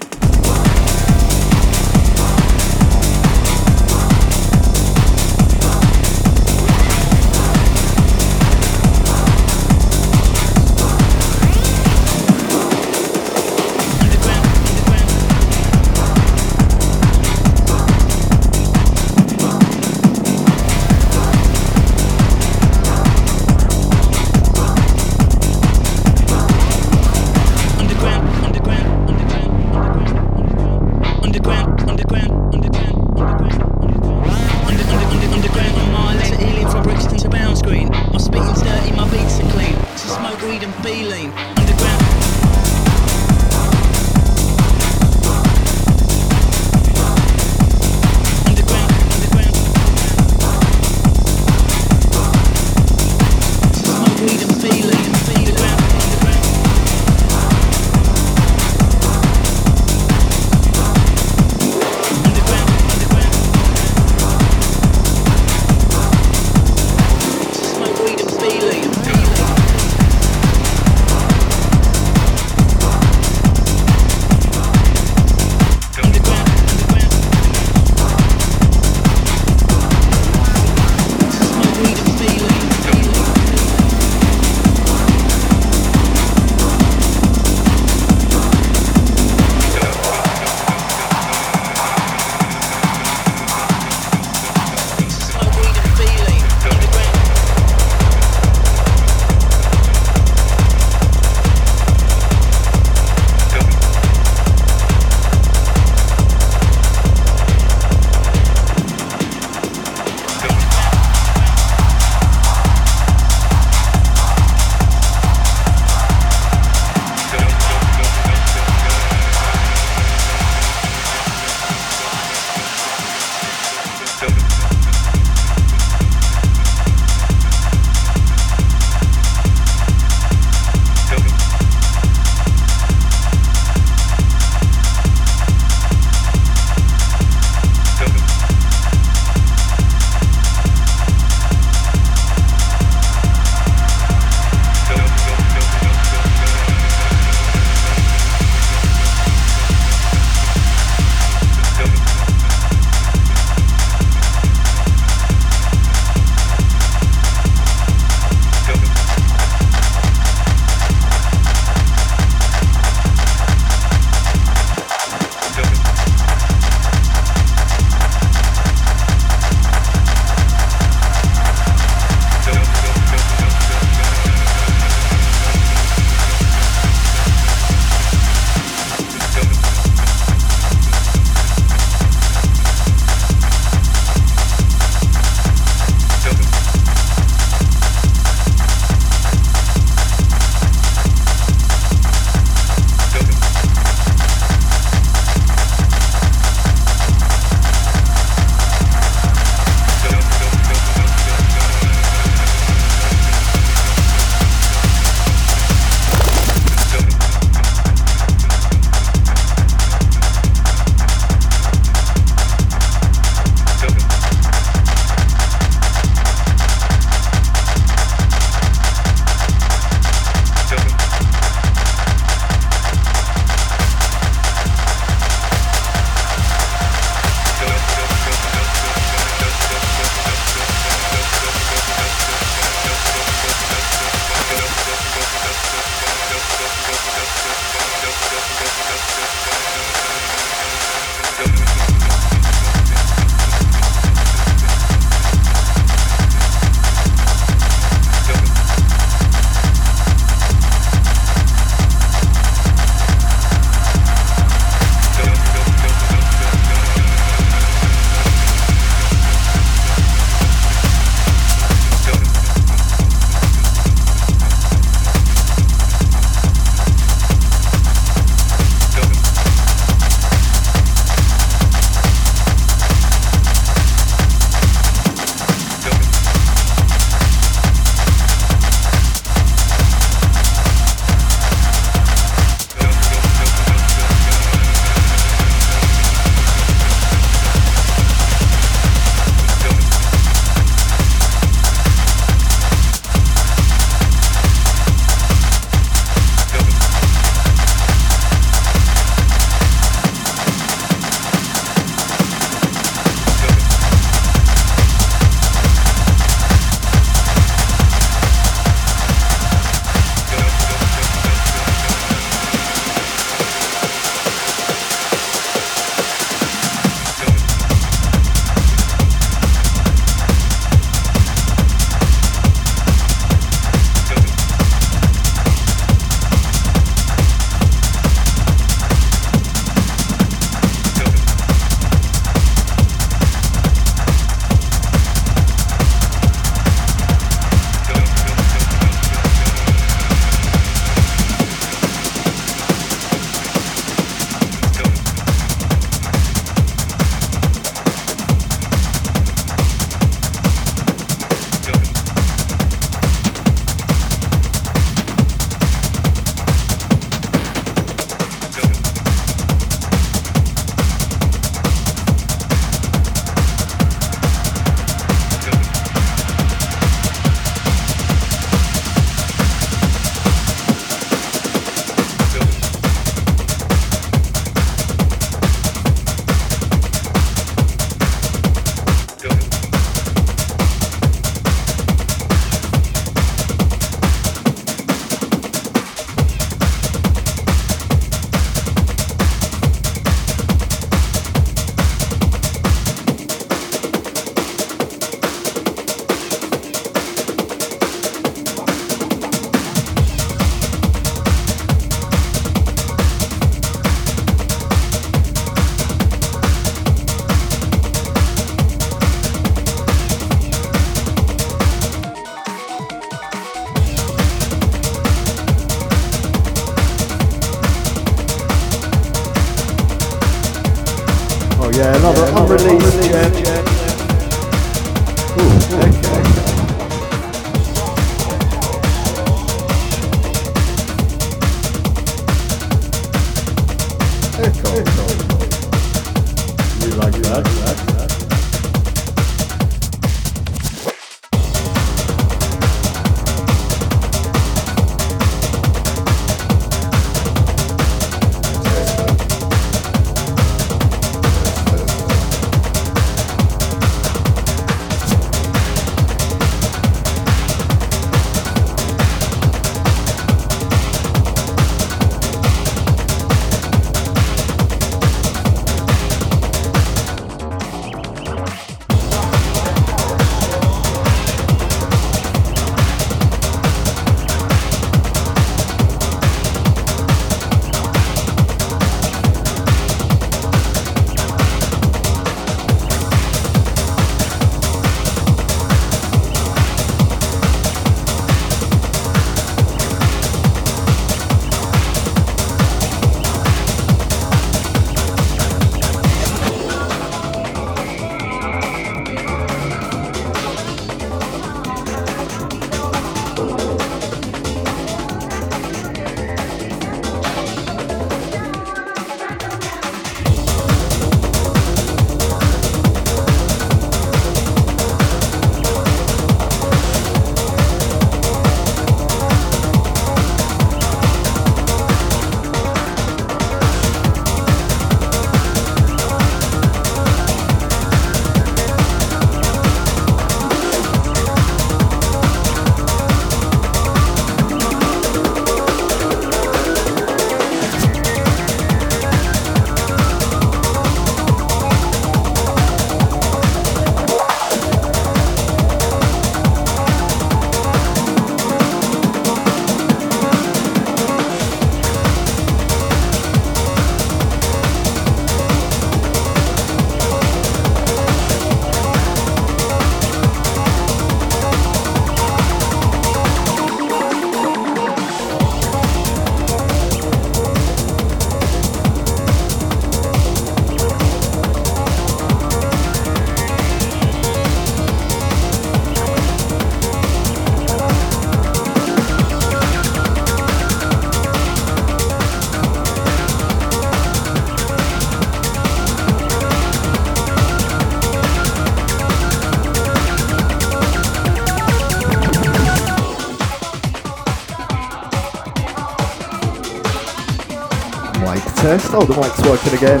[598.78, 598.94] Test.
[598.94, 600.00] Oh, the mic's working again.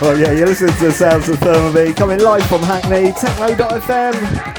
[0.00, 4.51] Oh yeah, you're listening to the sounds of ThermoBee coming live from Hackney, techno.fm.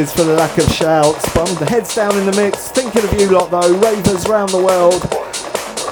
[0.00, 1.34] apologies for the lack of shouts.
[1.34, 2.68] But the heads down in the mix.
[2.68, 5.02] Thinking of you lot though, ravers round the world.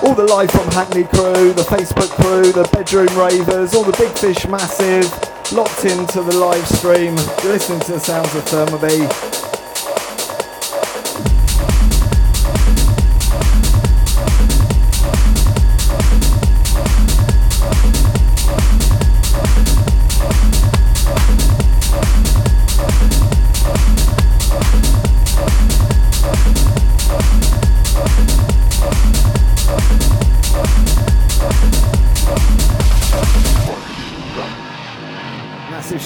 [0.02, 4.16] All the live from Hackney crew, the Facebook crew, the bedroom ravers, all the big
[4.16, 5.10] fish massive,
[5.52, 7.16] locked into the live stream.
[7.42, 9.37] You're listening to the sounds of ThermoBee.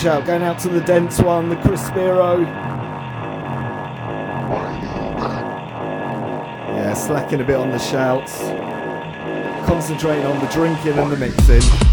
[0.02, 2.40] Shout going out to the dense one, the Chris Spiro.
[6.70, 8.39] Yeah, slacking a bit on the shouts.
[9.64, 11.91] Concentrating on the drinking and the mixing.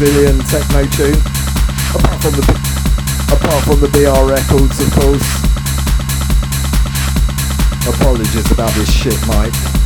[0.00, 1.12] Brazilian techno tune,
[1.94, 2.42] apart from the
[3.30, 5.28] apart from the BR records, of course.
[7.86, 9.79] Apologies about this shit, Mike.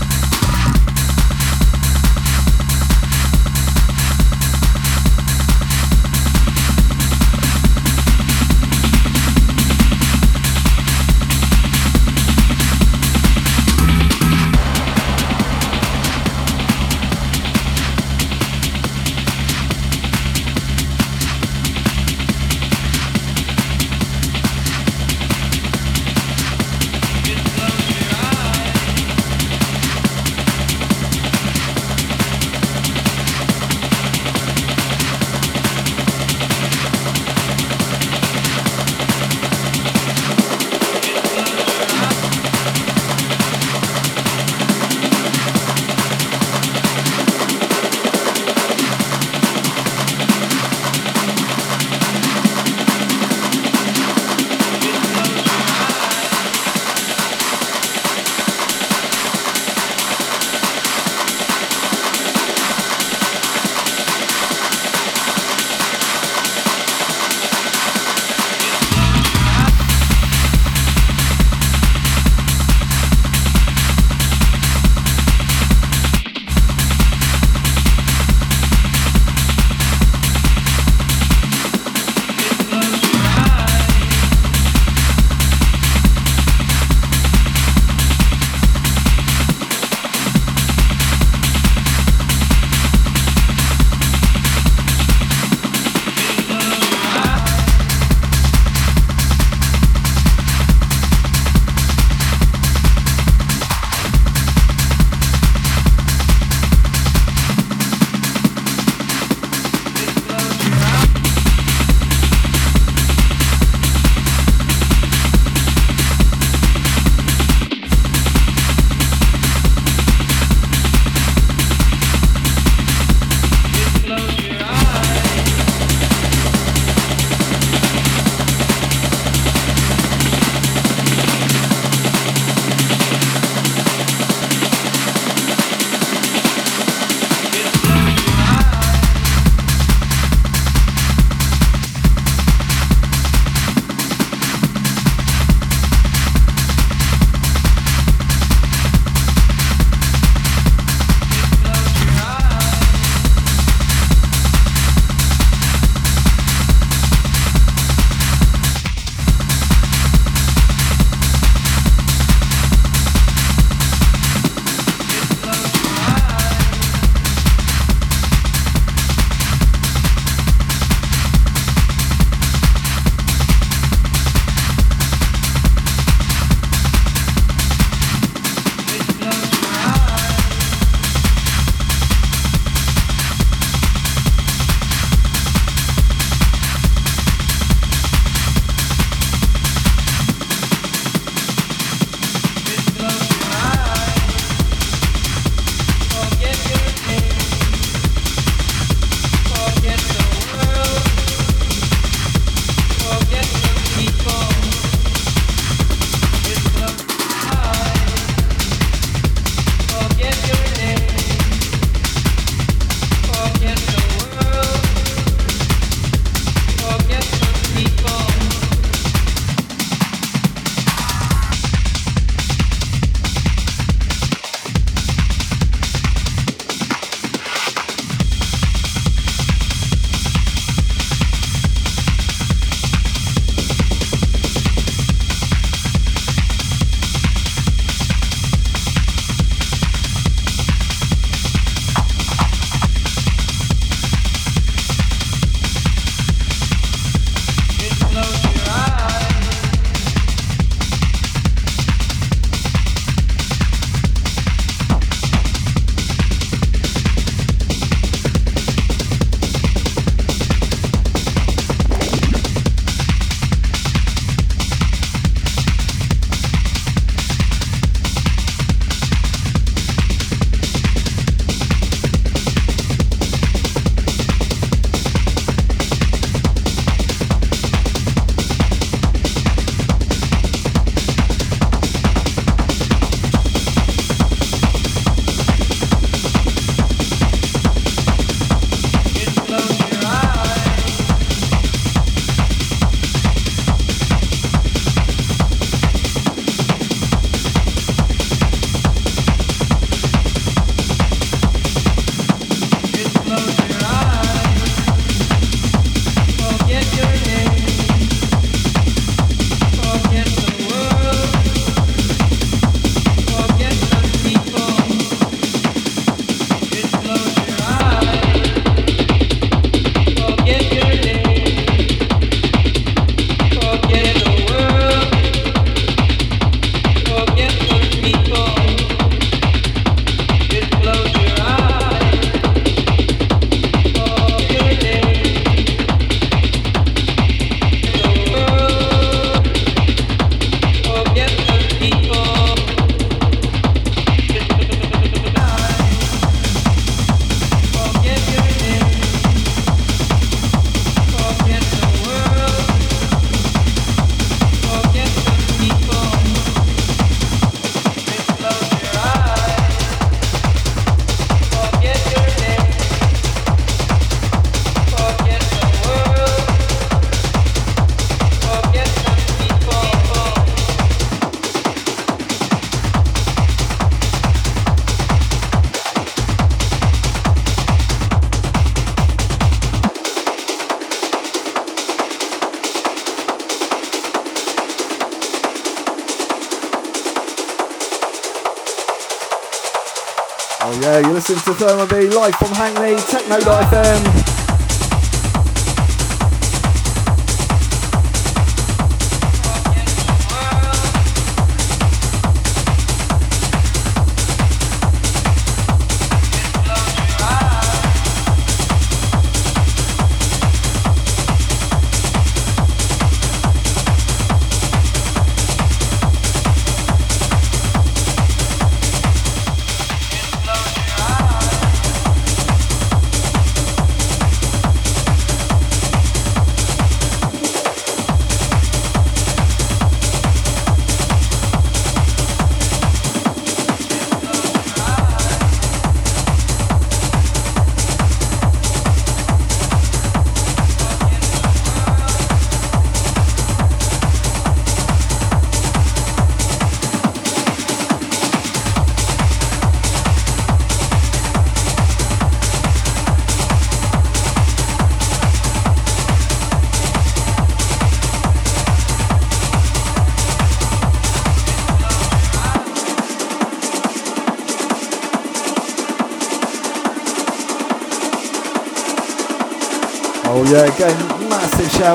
[391.35, 394.24] Listening to ThermoBee live from Hackney, Techno.fm.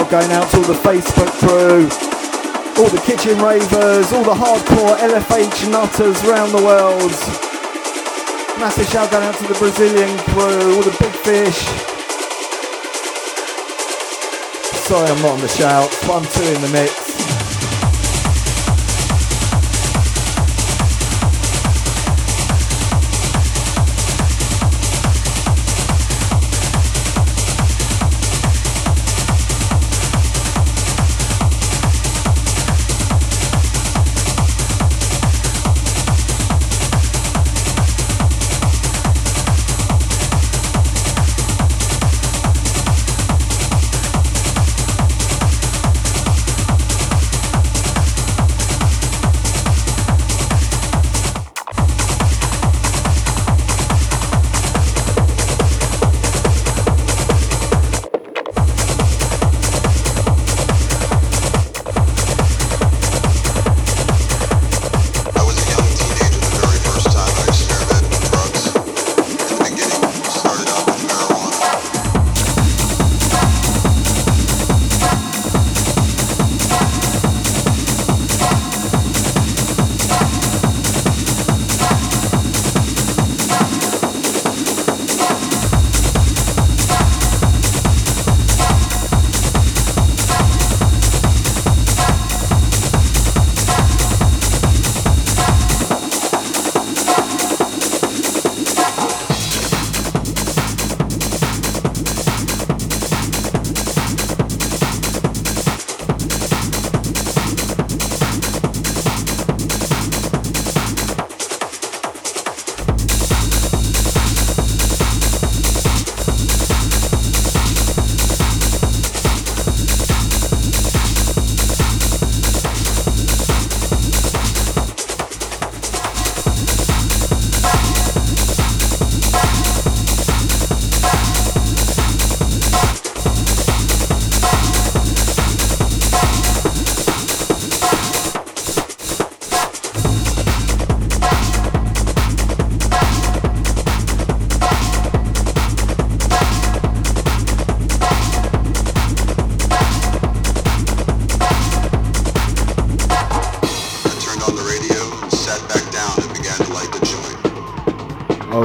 [0.10, 1.86] going out to all the Facebook crew,
[2.82, 7.12] all the kitchen ravers, all the hardcore LFH nutters around the world.
[8.60, 11.60] Massive shout going out to the Brazilian crew, all the big fish.
[14.88, 17.09] Sorry I'm not on the shout, one, two in the mix.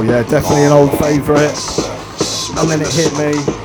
[0.07, 1.57] Yeah, definitely an old favourite.
[2.57, 3.64] And then it hit me.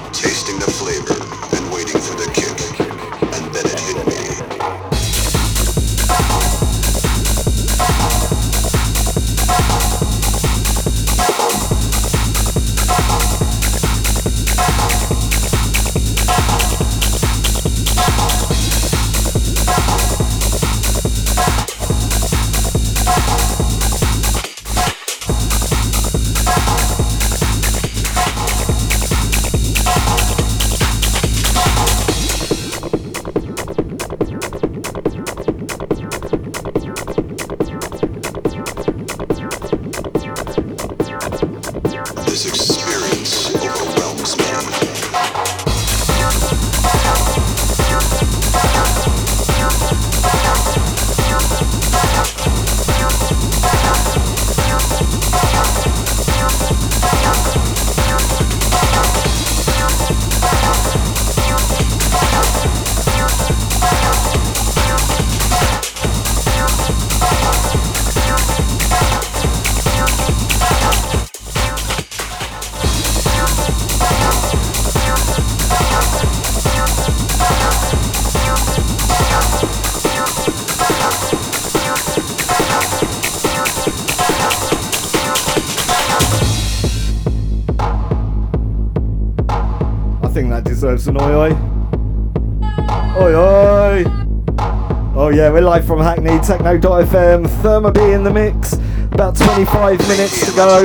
[96.01, 97.47] from Hackney Techno.fm.
[97.62, 98.75] ThermoBee in the mix.
[99.12, 100.83] About 25 minutes to go.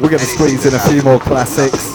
[0.00, 1.91] We're going to squeeze in a few more classics.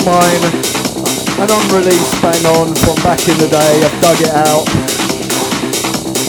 [0.00, 0.44] of mine,
[1.40, 3.82] an unreleased bang on from back in the day.
[3.82, 4.66] I've dug it out.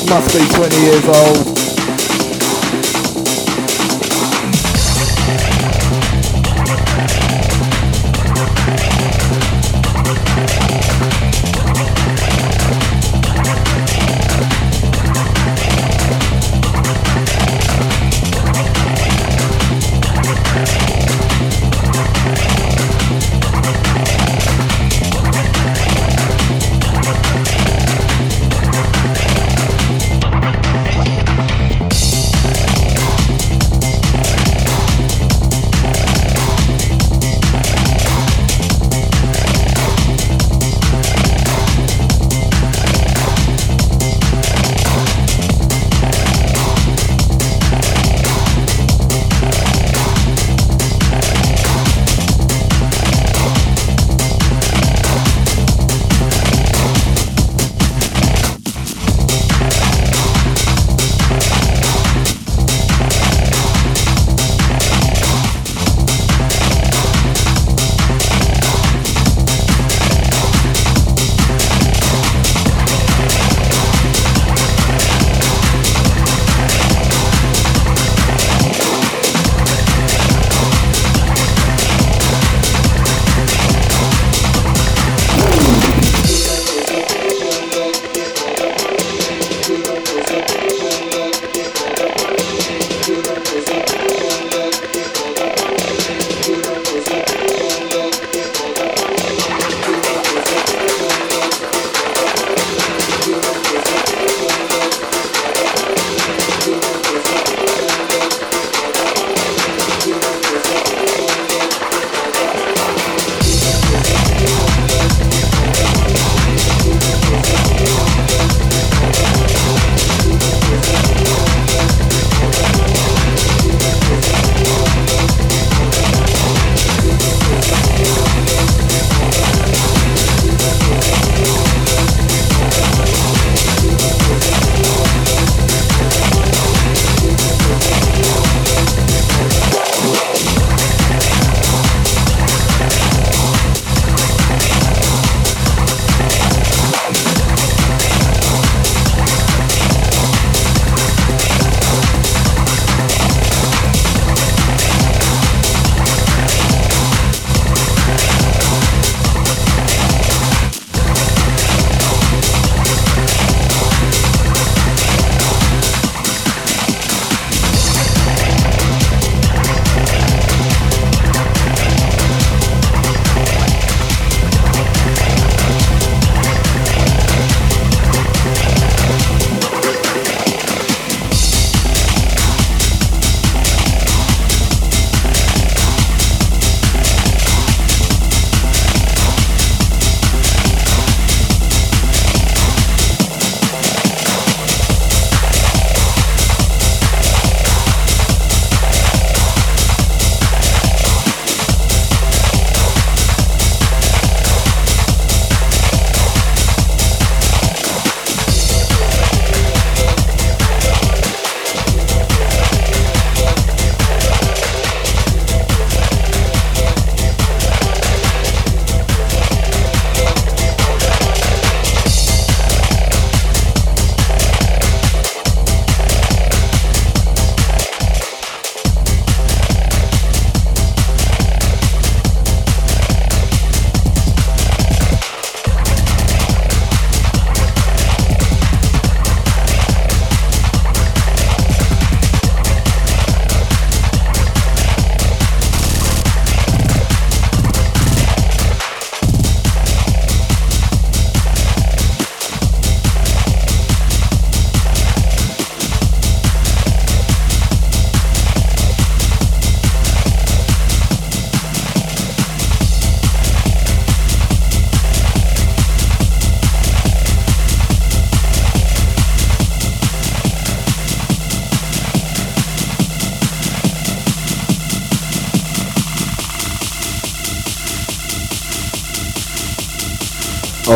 [0.09, 1.50] Must be 20 years old.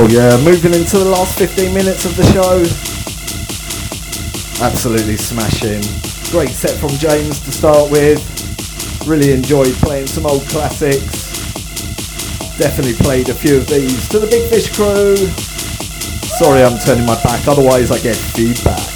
[0.08, 2.62] Yeah, moving into the last 15 minutes of the show.
[4.64, 5.82] Absolutely smashing.
[6.32, 8.22] Great set from James to start with.
[9.08, 11.34] Really enjoyed playing some old classics.
[12.58, 15.16] Definitely played a few of these to the Big Fish crew.
[16.38, 18.95] Sorry I'm turning my back, otherwise I get feedback.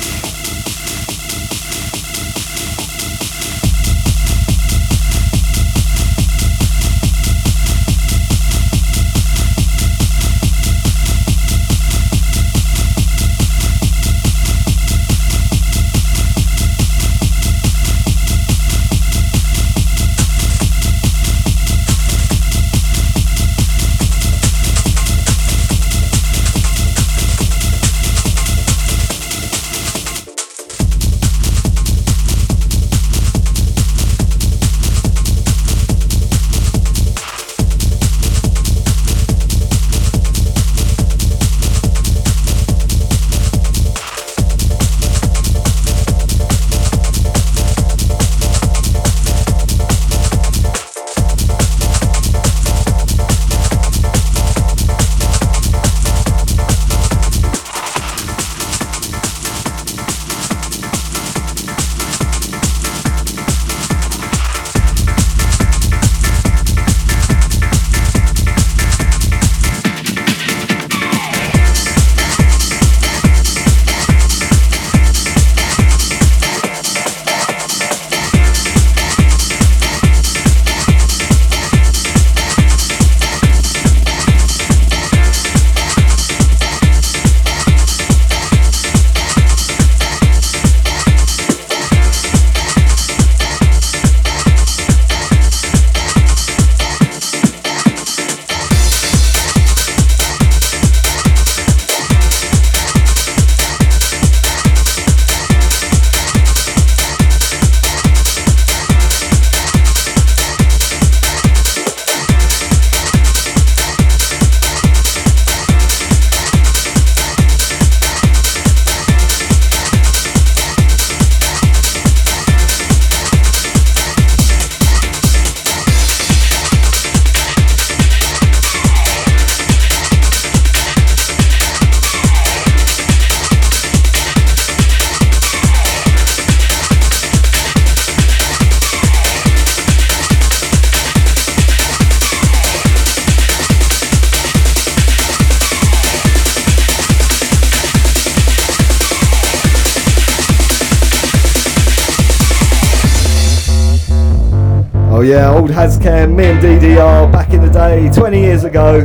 [156.39, 158.99] Me and DDR back in the day, 20 years ago.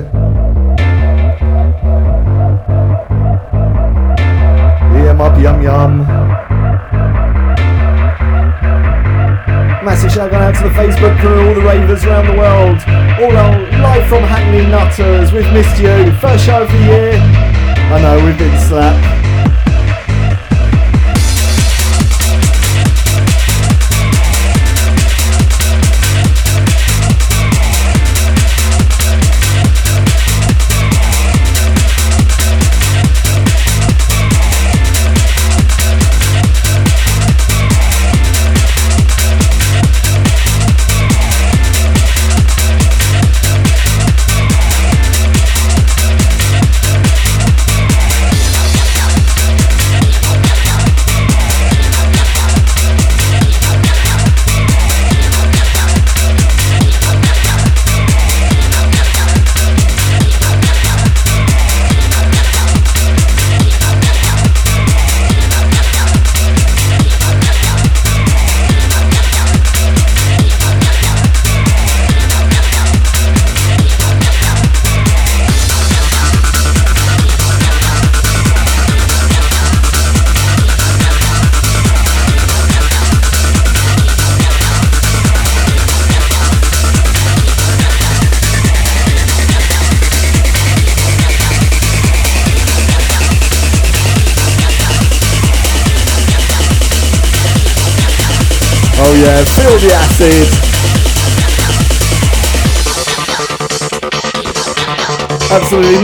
[4.95, 5.99] Yeah, up yum yum.
[9.85, 12.79] Massive shout out to the Facebook crew, all the ravers around the world,
[13.21, 15.33] all our live from Hackney Nutters.
[15.33, 16.13] We've missed you.
[16.21, 17.15] First show of the year.
[17.15, 19.14] I know we've been slapped.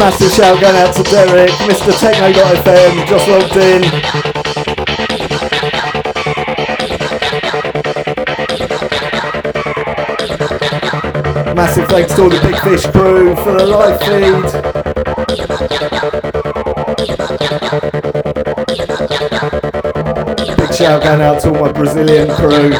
[0.00, 1.92] Massive shout going out to Derek, Mr.
[2.00, 3.82] Techno.fm, just logged in.
[11.54, 14.44] Massive thanks to all the Big Fish crew for the live feed.
[20.56, 22.70] Big shout going out to all my Brazilian crew.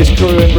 [0.00, 0.49] Fish crew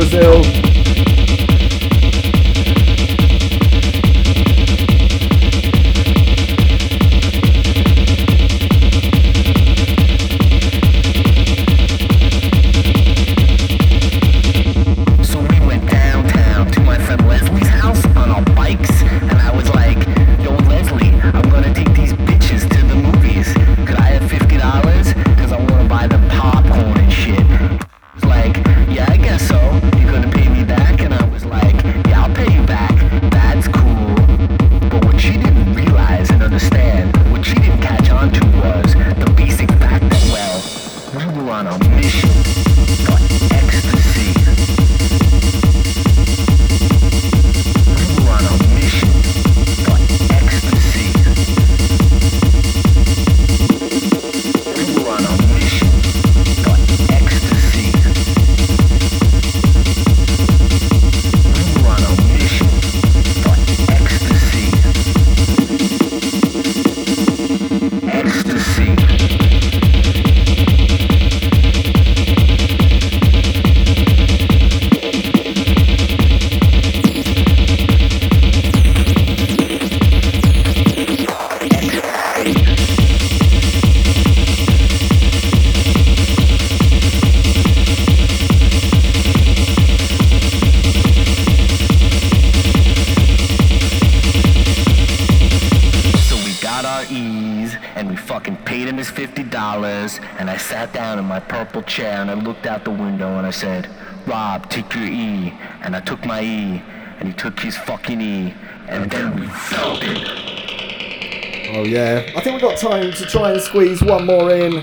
[112.82, 114.82] time to try and squeeze one more in.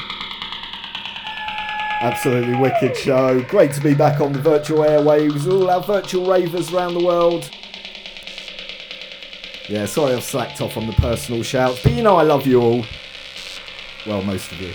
[2.00, 3.42] Absolutely wicked show.
[3.42, 7.50] Great to be back on the virtual airwaves, all our virtual ravers around the world.
[9.68, 12.62] Yeah, sorry I've slacked off on the personal shouts, but you know I love you
[12.62, 12.84] all.
[14.06, 14.72] Well, most of you.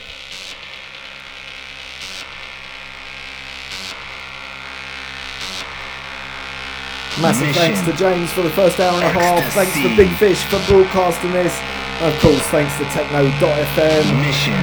[7.21, 7.61] Massive Mission.
[7.61, 9.53] thanks to James for the first hour and a half.
[9.53, 11.72] Thanks to Big Fish for broadcasting this.
[12.03, 14.59] Of course, thanks to Techno.fm, Mission.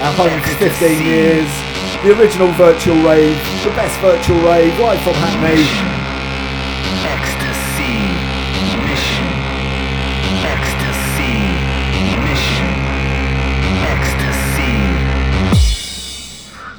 [0.00, 1.44] our home for 15 years.
[2.02, 5.60] The original virtual rave, the best virtual rave, live from Hackney.
[7.04, 8.00] Ecstasy.
[8.80, 9.28] Mission.
[10.40, 11.36] Ecstasy.
[12.24, 12.72] Mission.
[13.92, 14.72] Ecstasy.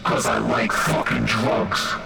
[0.03, 1.98] Cause I like fucking drugs.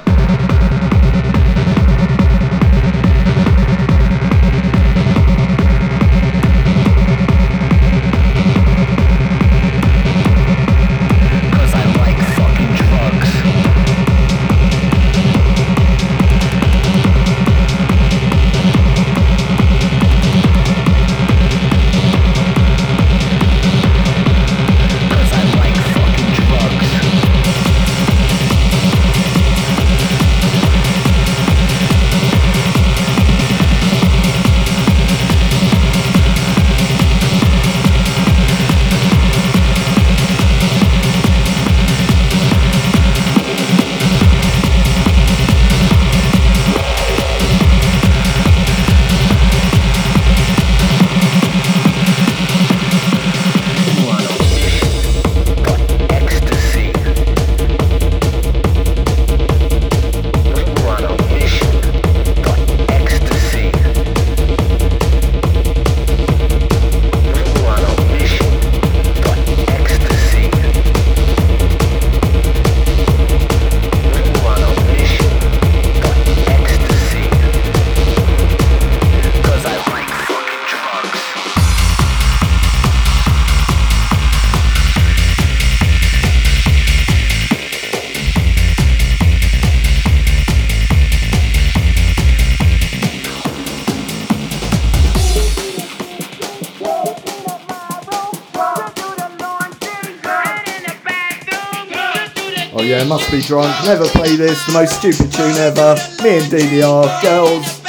[103.42, 103.74] Drunk.
[103.86, 104.66] Never play this.
[104.66, 105.96] The most stupid tune ever.
[106.24, 107.83] Me and DDR, girls.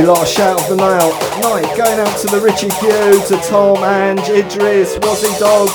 [0.00, 1.12] Okay, last shout of the night.
[1.42, 2.88] Night going out to the Richie Q,
[3.28, 5.68] to Tom, Ange, Idris, Wazzy Dog,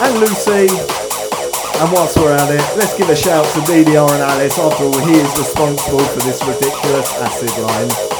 [0.00, 0.70] and Lucy.
[1.82, 4.56] And whilst we're at it, let's give a shout to DDR and Alice.
[4.60, 8.13] After all, he is responsible for this ridiculous acid line.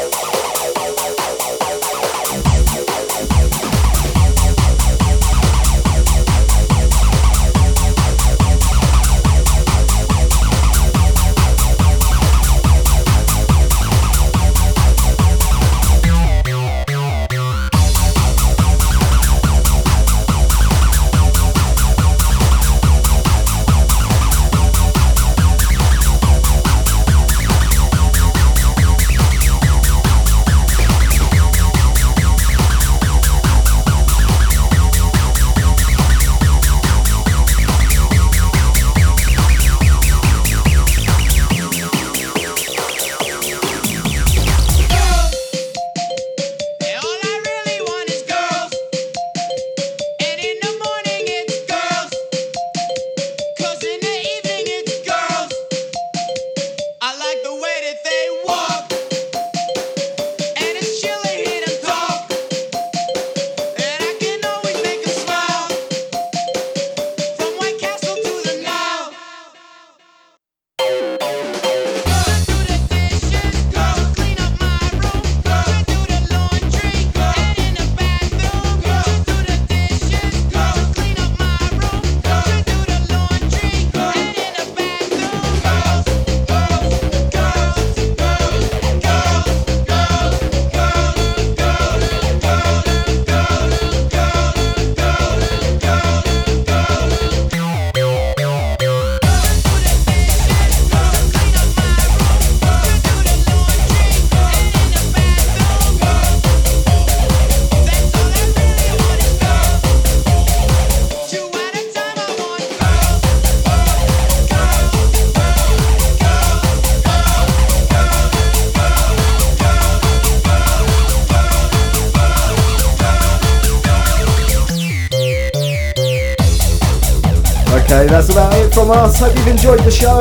[129.64, 130.20] Enjoyed the show.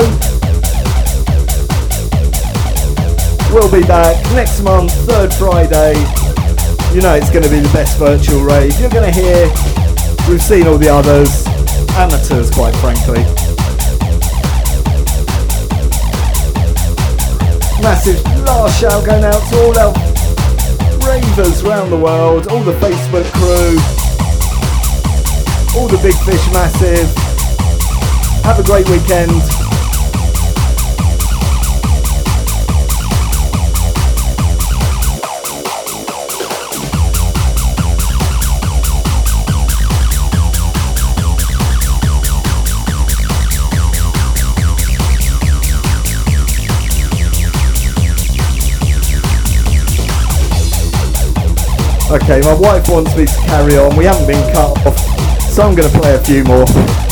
[3.53, 5.99] We'll be back next month, third Friday.
[6.95, 8.79] You know it's going to be the best virtual rave.
[8.79, 9.47] You're going to hear,
[10.29, 11.45] we've seen all the others,
[11.99, 13.23] amateurs quite frankly.
[17.83, 19.93] Massive last shout going out to all our
[21.03, 23.75] ravers around the world, all the Facebook crew,
[25.77, 27.22] all the Big Fish Massive.
[28.43, 29.31] Have a great weekend.
[52.11, 53.95] Okay, my wife wants me to carry on.
[53.95, 54.99] We haven't been cut off,
[55.49, 57.02] so I'm going to play a few more.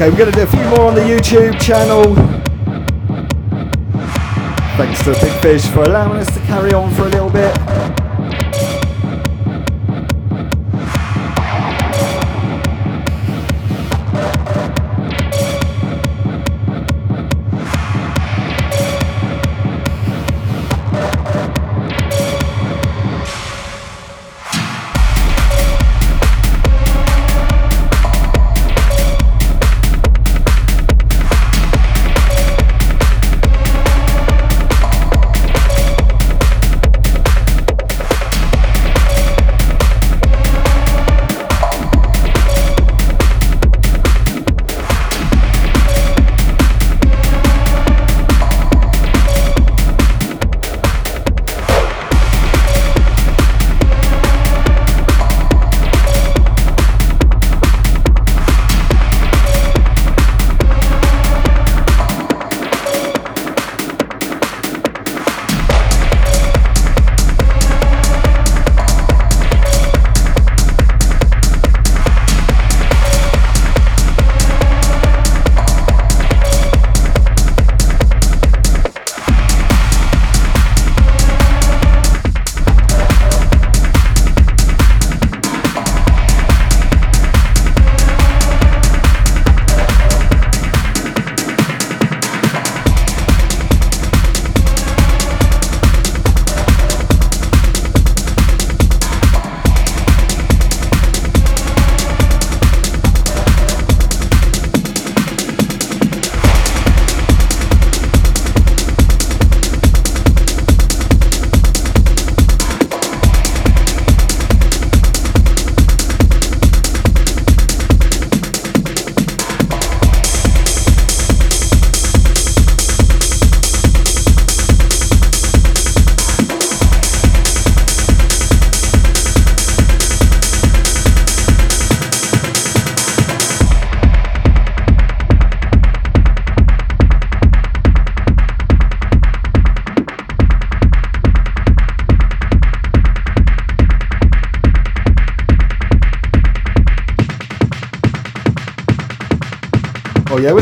[0.00, 2.14] Okay, we're going to do a few more on the YouTube channel.
[4.78, 7.49] Thanks to Big Fish for allowing us to carry on for a little bit.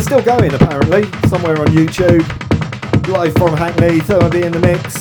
[0.09, 2.25] Still going apparently, somewhere on YouTube.
[3.09, 4.98] Live from Hackney, so I'll be in the mix.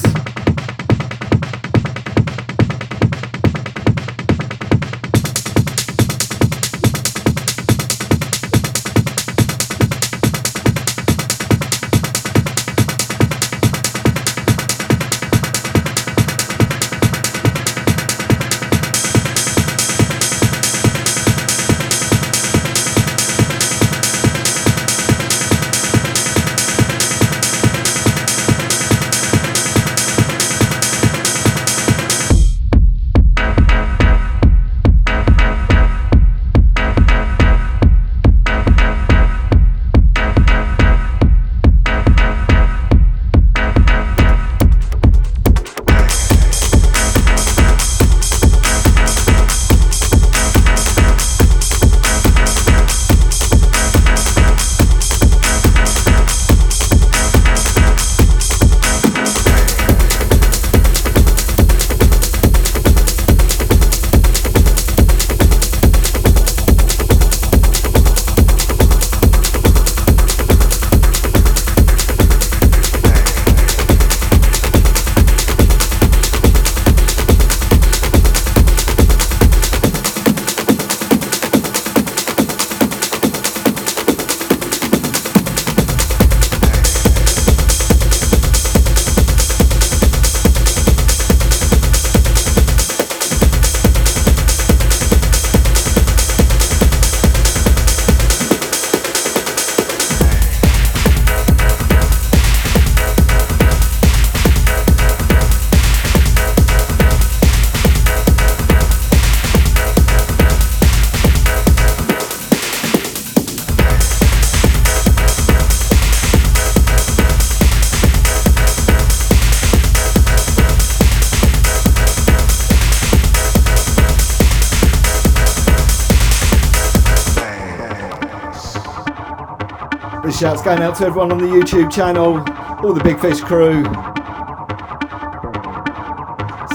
[130.40, 132.38] Shouts going out to everyone on the YouTube channel,
[132.86, 133.84] all the Big Fish crew.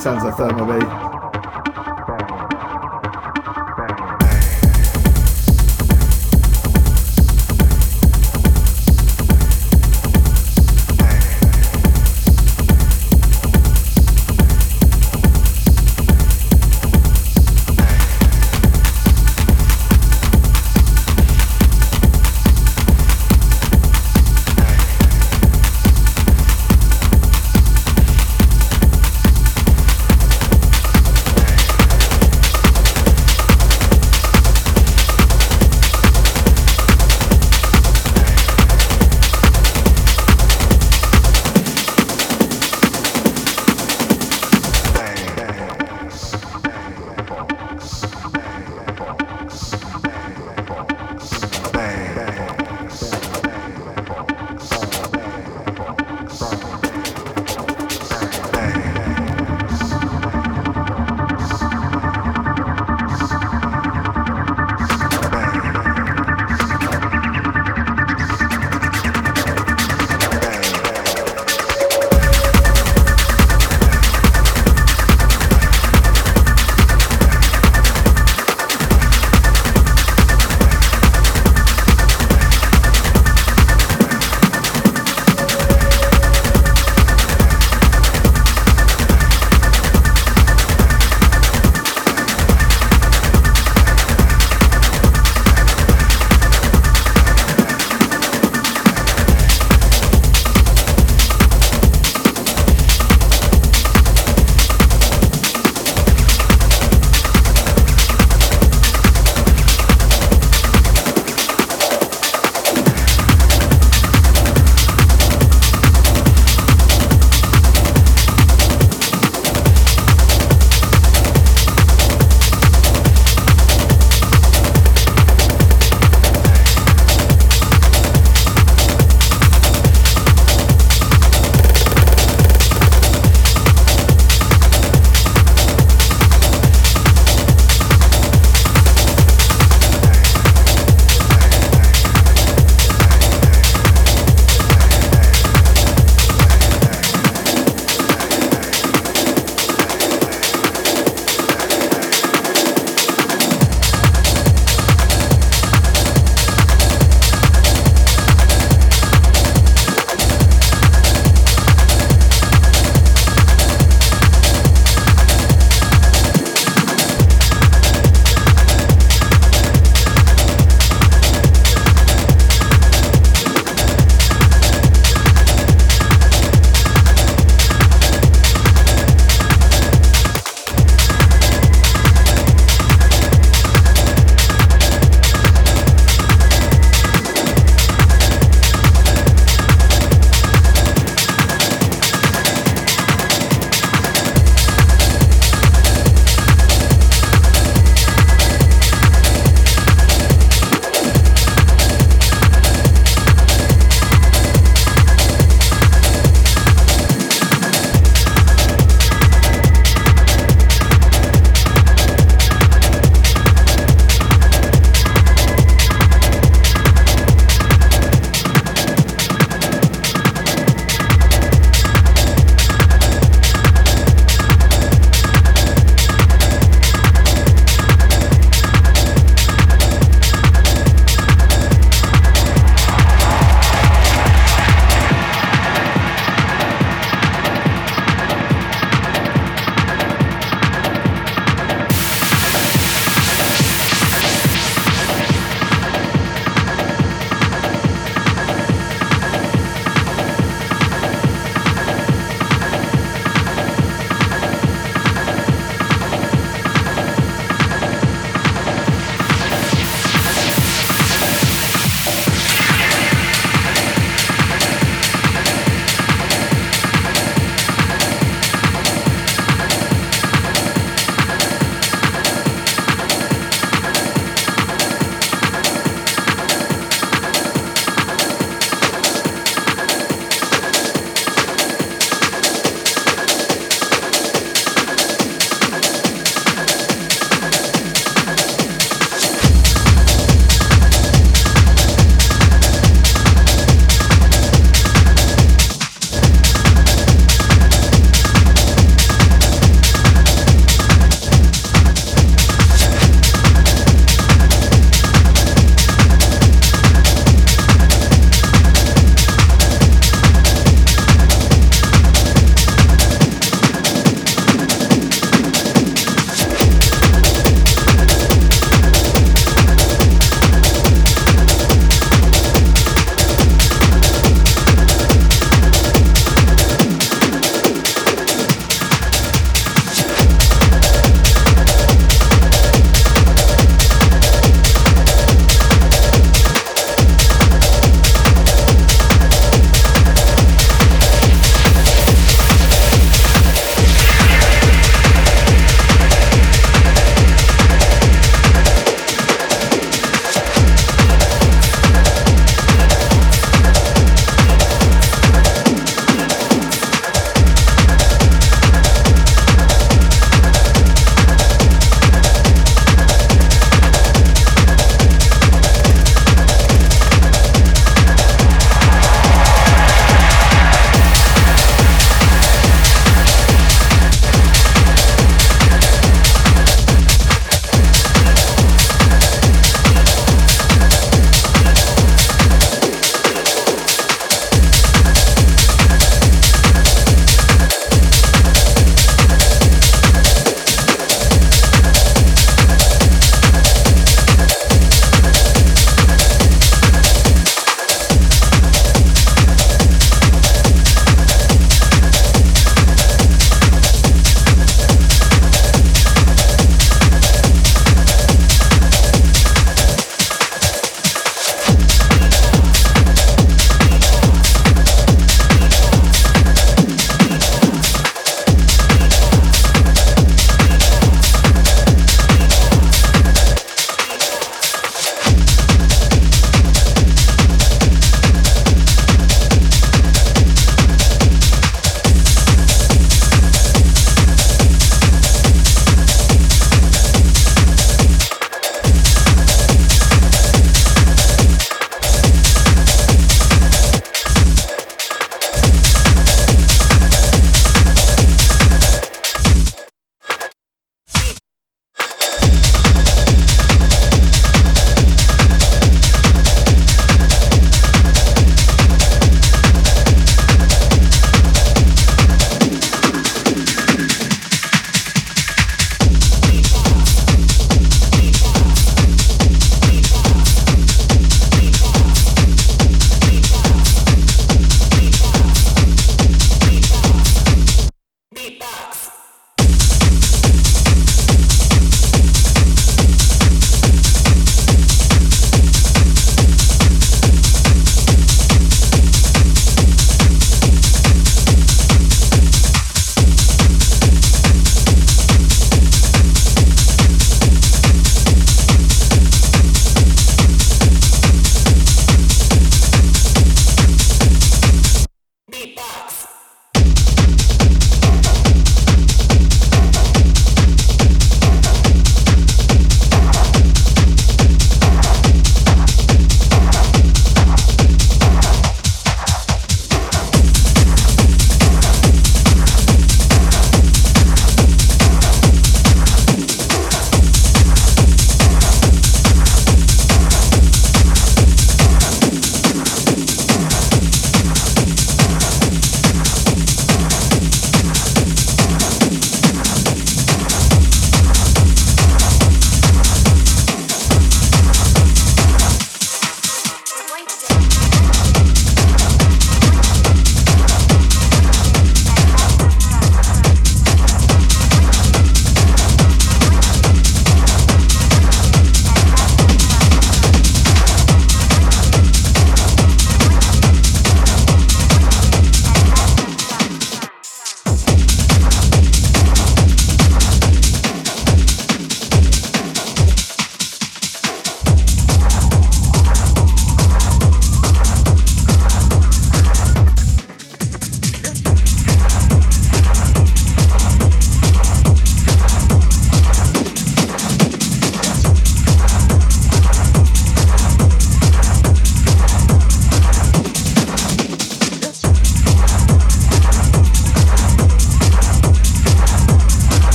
[0.00, 0.80] Sounds like ThermoBee.
[0.82, 1.11] yeah,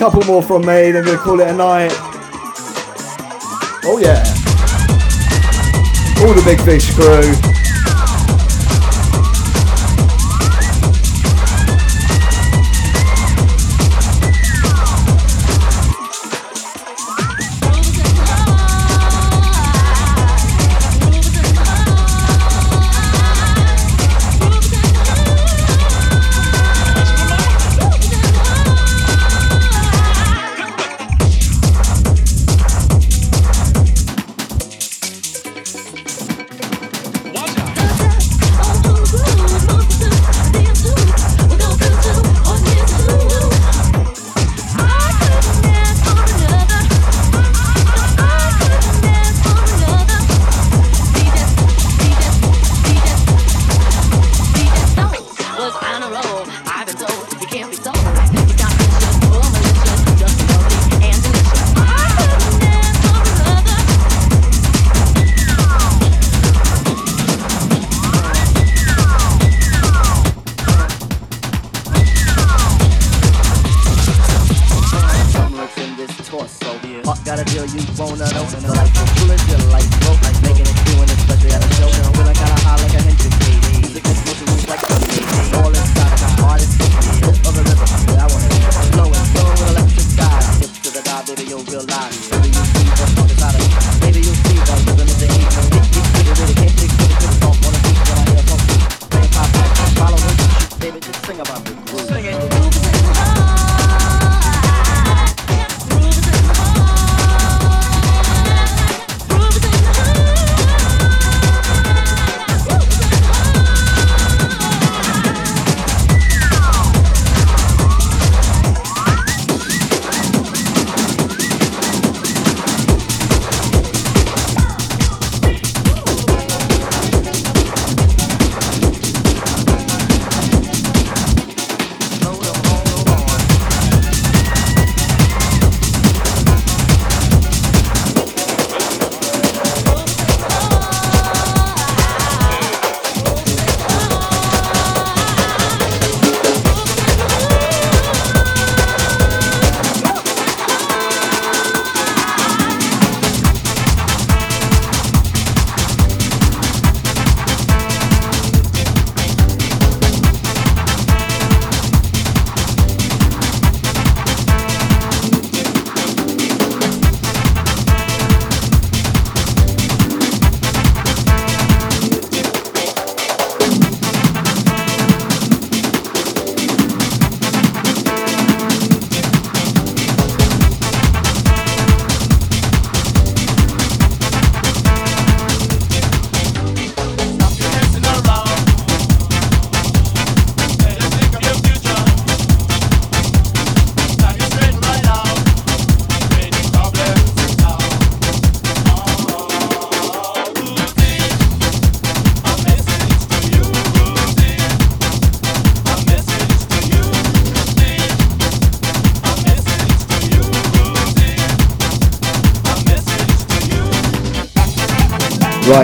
[0.00, 1.92] couple more from me, then we're gonna call it a night.
[3.84, 4.24] Oh yeah.
[6.24, 7.49] All the Big Fish crew.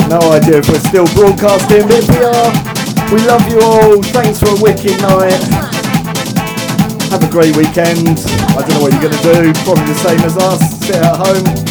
[0.08, 2.50] No idea if we're still broadcasting, but we are,
[3.10, 4.02] we love you all.
[4.14, 5.42] Thanks for a wicked night.
[7.10, 8.18] Have a great weekend.
[8.54, 9.52] I don't know what you're going to do.
[9.64, 10.62] Probably the same as us.
[10.86, 11.65] Sit at home,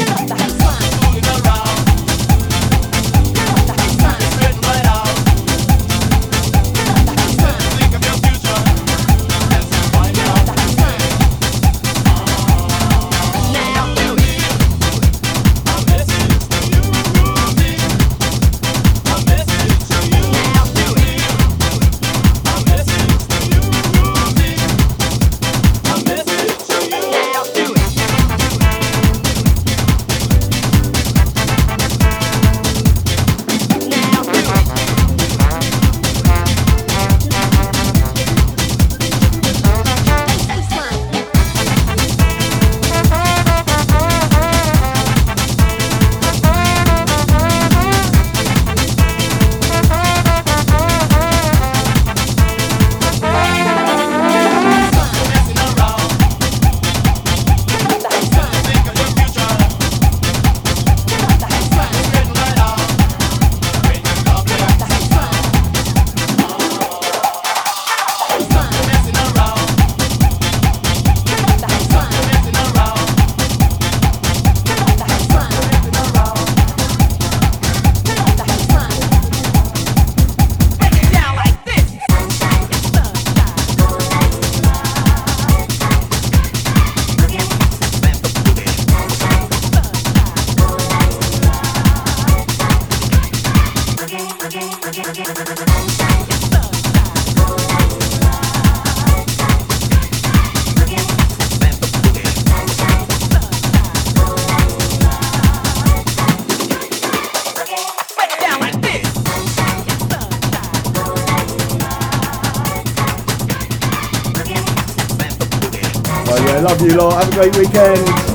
[116.86, 117.24] you lot.
[117.24, 118.35] Have a great weekend.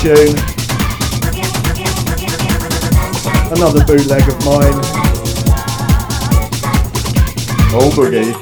[0.00, 0.34] Tune.
[3.52, 4.80] Another bootleg of mine.
[7.72, 8.32] Oh boogie.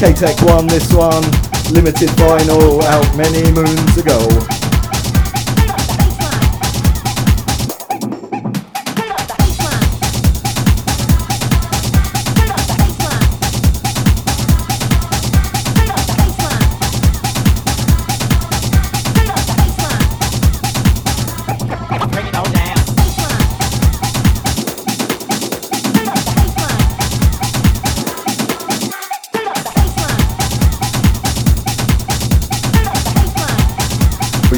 [0.00, 1.22] K-Tech one, this one,
[1.72, 4.59] limited vinyl out many moons ago.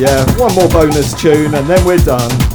[0.03, 2.52] Yeah, one more bonus tune and then we're done.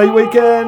[0.00, 0.59] Great weekend.